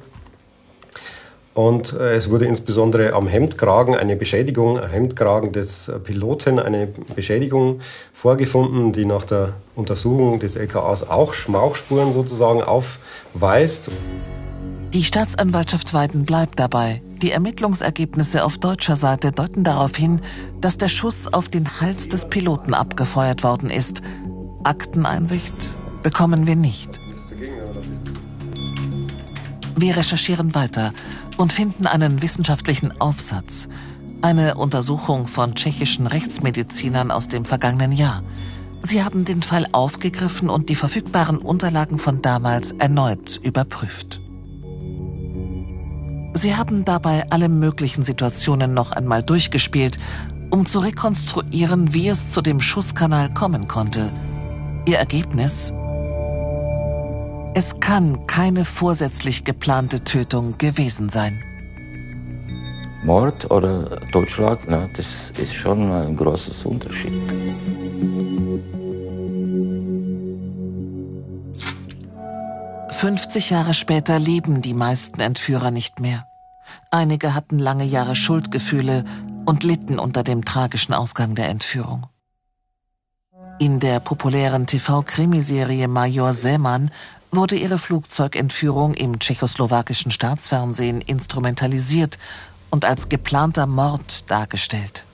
Und 1.57 1.95
äh, 1.95 2.15
es 2.15 2.29
wurde 2.29 2.45
insbesondere 2.45 3.15
am 3.15 3.27
Hemdkragen 3.27 3.95
eine 3.95 4.15
Beschädigung, 4.15 4.79
am 4.79 4.91
Hemdkragen 4.91 5.53
des 5.53 5.91
Piloten 6.05 6.59
eine 6.59 6.87
Beschädigung 7.15 7.81
vorgefunden, 8.13 8.93
die 8.93 9.07
nach 9.07 9.25
der 9.25 9.55
Untersuchung 9.75 10.39
des 10.39 10.57
LKAs 10.57 11.09
auch 11.09 11.33
Schmauchspuren 11.33 12.13
sozusagen 12.13 12.63
aufweist. 12.63 13.91
Die 14.93 15.03
Staatsanwaltschaft 15.03 15.95
Weiden 15.95 16.27
bleibt 16.27 16.59
dabei. 16.59 17.01
Die 17.23 17.31
Ermittlungsergebnisse 17.31 18.45
auf 18.45 18.59
deutscher 18.59 18.97
Seite 18.97 19.33
deuten 19.33 19.65
darauf 19.65 19.97
hin, 19.97 20.21
dass 20.61 20.77
der 20.77 20.89
Schuss 20.89 21.33
auf 21.33 21.49
den 21.49 21.81
Hals 21.81 22.11
des 22.11 22.29
Piloten 22.29 22.75
abgefeuert 22.75 23.43
worden 23.45 23.71
ist. 23.71 24.03
Akteneinsicht 24.63 25.75
bekommen 26.03 26.47
wir 26.47 26.57
nicht. 26.57 27.01
Wir 29.79 29.95
recherchieren 29.95 30.55
weiter 30.55 30.93
und 31.37 31.53
finden 31.53 31.87
einen 31.87 32.23
wissenschaftlichen 32.23 33.01
Aufsatz. 33.01 33.69
Eine 34.23 34.57
Untersuchung 34.57 35.27
von 35.27 35.55
tschechischen 35.55 36.07
Rechtsmedizinern 36.07 37.11
aus 37.11 37.29
dem 37.29 37.45
vergangenen 37.45 37.93
Jahr. 37.93 38.23
Sie 38.83 39.03
haben 39.03 39.25
den 39.25 39.43
Fall 39.43 39.67
aufgegriffen 39.73 40.49
und 40.49 40.69
die 40.69 40.77
verfügbaren 40.77 41.39
Unterlagen 41.39 41.99
von 41.99 42.23
damals 42.23 42.73
erneut 42.73 43.39
überprüft. 43.43 44.21
Sie 46.35 46.55
haben 46.55 46.85
dabei 46.85 47.27
alle 47.31 47.49
möglichen 47.49 48.05
Situationen 48.05 48.75
noch 48.75 48.93
einmal 48.93 49.23
durchgespielt, 49.23 49.99
um 50.51 50.67
zu 50.67 50.81
rekonstruieren, 50.81 51.95
wie 51.95 52.09
es 52.09 52.31
zu 52.31 52.43
dem 52.43 52.61
Schusskanal 52.61 53.33
kommen 53.33 53.69
konnte. 53.69 54.13
Ihr 54.87 54.99
Ergebnis? 54.99 55.73
Es 57.59 57.81
kann 57.81 58.27
keine 58.27 58.67
vorsätzlich 58.67 59.45
geplante 59.45 60.05
Tötung 60.05 60.59
gewesen 60.59 61.09
sein. 61.09 61.43
Mord 63.03 63.51
oder 63.51 63.99
Totschlag, 64.13 64.69
ne, 64.69 64.91
das 64.95 65.31
ist 65.31 65.55
schon 65.55 65.91
ein 65.91 66.15
großes 66.19 66.67
Unterschied. 66.67 67.15
»50 72.91 73.51
Jahre 73.51 73.73
später 73.73 74.19
leben 74.19 74.61
die 74.61 74.75
meisten 74.75 75.23
Entführer 75.23 75.71
nicht 75.71 75.99
mehr. 75.99 76.27
Einige 76.91 77.35
hatten 77.35 77.59
lange 77.59 77.85
Jahre 77.85 78.17
Schuldgefühle 78.17 79.07
und 79.47 79.65
litten 79.65 79.99
unter 79.99 80.23
dem 80.23 80.45
tragischen 80.45 80.93
Ausgang 80.93 81.35
der 81.35 81.49
Entführung. 81.49 82.07
In 83.59 83.81
der 83.81 84.01
populären 84.01 84.67
TV-Krimiserie 84.67 85.89
Major 85.89 86.35
Seemann 86.35 86.91
wurde 87.31 87.57
ihre 87.57 87.79
Flugzeugentführung 87.79 88.95
im 88.95 89.19
tschechoslowakischen 89.19 90.11
Staatsfernsehen 90.11 91.01
instrumentalisiert 91.01 92.19
und 92.71 92.85
als 92.85 93.09
geplanter 93.09 93.67
Mord 93.67 94.31
dargestellt. 94.31 95.05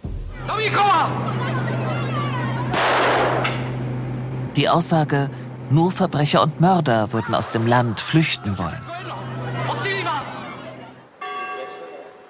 Die 4.56 4.68
Aussage, 4.68 5.30
nur 5.70 5.90
Verbrecher 5.90 6.42
und 6.42 6.60
Mörder 6.60 7.12
würden 7.12 7.34
aus 7.34 7.48
dem 7.48 7.66
Land 7.66 8.00
flüchten 8.00 8.58
wollen. 8.58 8.80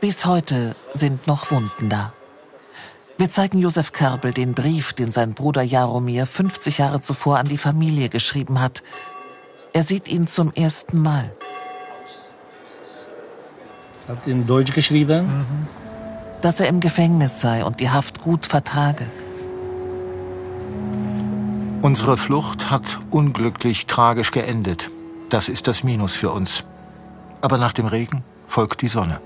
Bis 0.01 0.27
heute 0.27 0.75
sind 0.95 1.27
noch 1.27 1.51
Wunden 1.51 1.89
da. 1.89 2.13
Wir 3.19 3.31
zeigen 3.31 3.59
Josef 3.59 3.93
Kerbel 3.93 4.33
den 4.33 4.53
Brief, 4.53 4.95
den 4.95 5.11
sein 5.11 5.35
Bruder 5.35 5.63
Jaromir 5.63 6.27
50 6.27 6.79
Jahre 6.79 7.01
zuvor 7.01 7.39
an 7.39 7.47
die 7.47 7.59
Familie 7.59 8.09
geschrieben 8.09 8.61
hat. 8.61 8.83
Er 9.75 9.83
sieht 9.83 10.09
ihn 10.09 10.27
zum 10.27 10.53
ersten 10.53 11.01
Mal. 11.01 11.33
Hat 14.07 14.27
in 14.27 14.47
Deutsch 14.47 14.75
geschrieben. 14.75 15.25
Mhm. 15.25 15.67
Dass 16.43 16.61
er 16.61 16.69
im 16.69 16.81
Gefängnis 16.81 17.41
sei 17.41 17.65
und 17.65 17.81
die 17.81 17.91
Haft 17.91 18.21
gut 18.21 18.47
vertrage. 18.47 19.07
Unsere 21.81 22.17
Flucht 22.17 22.71
hat 22.71 22.83
unglücklich 23.11 23.87
tragisch 23.87 24.31
geendet. 24.31 24.91
Das 25.31 25.49
ist 25.49 25.67
das 25.67 25.83
Minus 25.83 26.13
für 26.13 26.31
uns. 26.31 26.65
Aber 27.41 27.59
nach 27.59 27.73
dem 27.73 27.87
Regen 27.87 28.23
folgt 28.47 28.83
die 28.83 28.89
Sonne. 28.89 29.21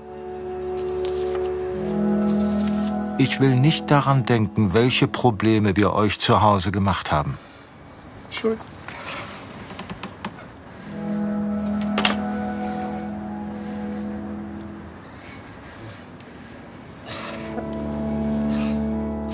Ich 3.19 3.39
will 3.39 3.55
nicht 3.55 3.91
daran 3.91 4.25
denken, 4.25 4.73
welche 4.73 5.07
Probleme 5.07 5.75
wir 5.75 5.93
euch 5.93 6.19
zu 6.19 6.41
Hause 6.41 6.71
gemacht 6.71 7.11
haben. 7.11 7.37
Entschuldigung. 8.27 8.76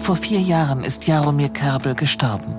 Vor 0.04 0.18
vier 0.18 0.42
Jahren 0.42 0.84
ist 0.84 1.08
Jaromir 1.08 1.48
Kerbel 1.48 1.96
gestorben. 1.96 2.54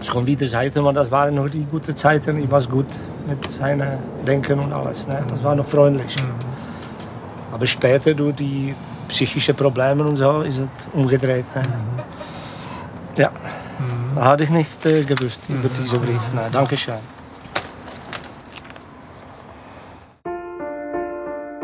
Es 0.00 0.08
kommt 0.08 0.26
wieder 0.26 0.46
Zeiten, 0.46 0.78
aber 0.78 0.94
das 0.94 1.10
waren 1.10 1.34
noch 1.34 1.50
die 1.50 1.66
guten 1.66 1.94
Zeiten. 1.94 2.42
Ich 2.42 2.50
war 2.50 2.62
gut 2.62 2.86
mit 3.28 3.50
seinem 3.50 3.98
Denken 4.26 4.58
und 4.60 4.72
alles. 4.72 5.06
Ne? 5.06 5.22
Das 5.28 5.44
war 5.44 5.54
noch 5.54 5.68
freundlich. 5.68 6.16
Mhm. 6.16 6.30
Aber 7.52 7.66
später 7.66 8.14
durch 8.14 8.36
die 8.36 8.74
psychischen 9.08 9.54
Probleme 9.54 10.04
und 10.04 10.16
so 10.16 10.40
ist 10.40 10.60
es 10.60 10.68
umgedreht. 10.94 11.44
Ne? 11.54 11.62
Mhm. 11.64 13.18
Ja, 13.18 13.30
mhm. 13.30 14.24
hatte 14.24 14.44
ich 14.44 14.50
nicht 14.50 14.86
äh, 14.86 15.04
gewusst 15.04 15.40
über 15.50 15.68
diesen 15.68 16.00
Brief. 16.00 16.22
Nein, 16.34 16.50
danke 16.50 16.78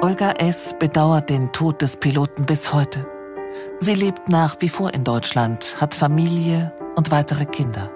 Olga 0.08 0.30
S. 0.38 0.74
bedauert 0.78 1.28
den 1.28 1.52
Tod 1.52 1.82
des 1.82 1.96
Piloten 1.98 2.46
bis 2.46 2.72
heute. 2.72 3.06
Sie 3.78 3.94
lebt 3.94 4.30
nach 4.30 4.56
wie 4.60 4.70
vor 4.70 4.94
in 4.94 5.04
Deutschland, 5.04 5.76
hat 5.82 5.94
Familie 5.94 6.72
und 6.96 7.10
weitere 7.10 7.44
Kinder. 7.44 7.90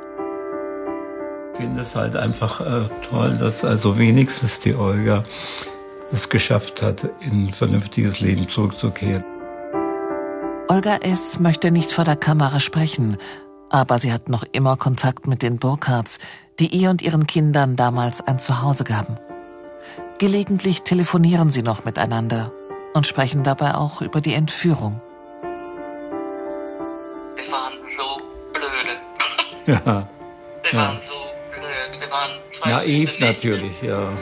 Ich 1.54 1.60
finde 1.60 1.80
es 1.80 1.96
halt 1.96 2.14
einfach 2.14 2.60
äh, 2.60 2.90
toll, 3.08 3.38
dass 3.38 3.64
also 3.64 3.96
wenigstens 3.96 4.60
die 4.60 4.74
Olga 4.74 5.24
es 6.12 6.28
geschafft 6.28 6.82
hat, 6.82 7.08
in 7.20 7.46
ein 7.46 7.52
vernünftiges 7.54 8.20
Leben 8.20 8.46
zurückzukehren. 8.46 9.24
Olga 10.68 10.96
S. 10.96 11.40
möchte 11.40 11.70
nicht 11.70 11.92
vor 11.92 12.04
der 12.04 12.16
Kamera 12.16 12.60
sprechen, 12.60 13.16
aber 13.70 13.98
sie 13.98 14.12
hat 14.12 14.28
noch 14.28 14.44
immer 14.52 14.76
Kontakt 14.76 15.26
mit 15.26 15.40
den 15.40 15.58
Burkhards, 15.58 16.18
die 16.60 16.66
ihr 16.76 16.90
und 16.90 17.00
ihren 17.00 17.26
Kindern 17.26 17.74
damals 17.74 18.20
ein 18.20 18.38
Zuhause 18.38 18.84
gaben. 18.84 19.16
Gelegentlich 20.22 20.82
telefonieren 20.82 21.50
sie 21.50 21.64
noch 21.64 21.84
miteinander 21.84 22.52
und 22.94 23.08
sprechen 23.08 23.42
dabei 23.42 23.74
auch 23.74 24.02
über 24.02 24.20
die 24.20 24.34
Entführung. 24.34 25.00
Wir 27.34 27.50
waren 27.50 27.72
so 27.96 28.22
blöde. 28.52 29.00
Ja. 29.84 30.06
Wir 30.62 30.78
ja. 30.78 30.78
waren 30.78 31.00
so 31.08 31.14
blöd. 31.50 32.00
Wir 32.00 32.08
waren 32.08 32.30
zwei 32.52 32.70
Naiv 32.70 33.18
natürlich, 33.18 33.82
ja. 33.82 34.12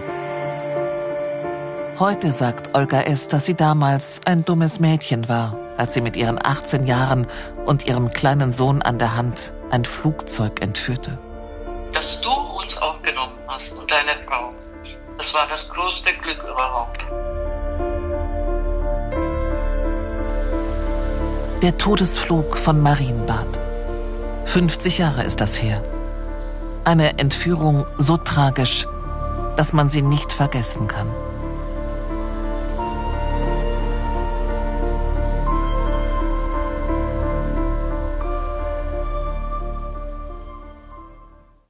Heute 1.99 2.33
sagt 2.33 2.75
Olga 2.75 3.03
S., 3.03 3.29
dass 3.29 3.45
sie 3.45 3.55
damals 3.55 4.23
ein 4.25 4.43
dummes 4.47 4.81
Mädchen 4.81 5.29
war, 5.29 5.55
als 5.77 5.93
sie 5.93 6.01
mit 6.01 6.17
ihren 6.17 6.39
18 6.43 6.87
Jahren 6.87 7.27
und 7.67 7.87
ihrem 7.87 8.11
kleinen 8.11 8.55
Sohn 8.55 8.81
an 8.81 8.99
der 8.99 9.19
Hand 9.19 9.53
ein 9.71 9.85
Flugzeug 9.85 10.63
entführte. 10.63 11.19
Dass 11.93 12.19
du 12.23 12.31
uns 12.31 12.75
aufgenommen 12.79 13.37
hast 13.47 13.73
und 13.73 13.91
deine 13.91 14.13
Frau. 14.27 14.55
Das 15.21 15.35
war 15.35 15.47
das 15.49 15.69
größte 15.69 16.15
Glück 16.15 16.43
überhaupt. 16.45 17.05
Der 21.61 21.77
Todesflug 21.77 22.57
von 22.57 22.81
Marienbad. 22.81 23.47
50 24.47 24.97
Jahre 24.97 25.25
ist 25.25 25.43
das 25.43 25.61
her. 25.61 25.83
Eine 26.87 27.19
Entführung 27.19 27.85
so 27.99 28.17
tragisch, 28.17 28.87
dass 29.59 29.75
man 29.75 29.91
sie 29.91 30.01
nicht 30.01 30.33
vergessen 30.33 30.89
kann. 30.89 31.13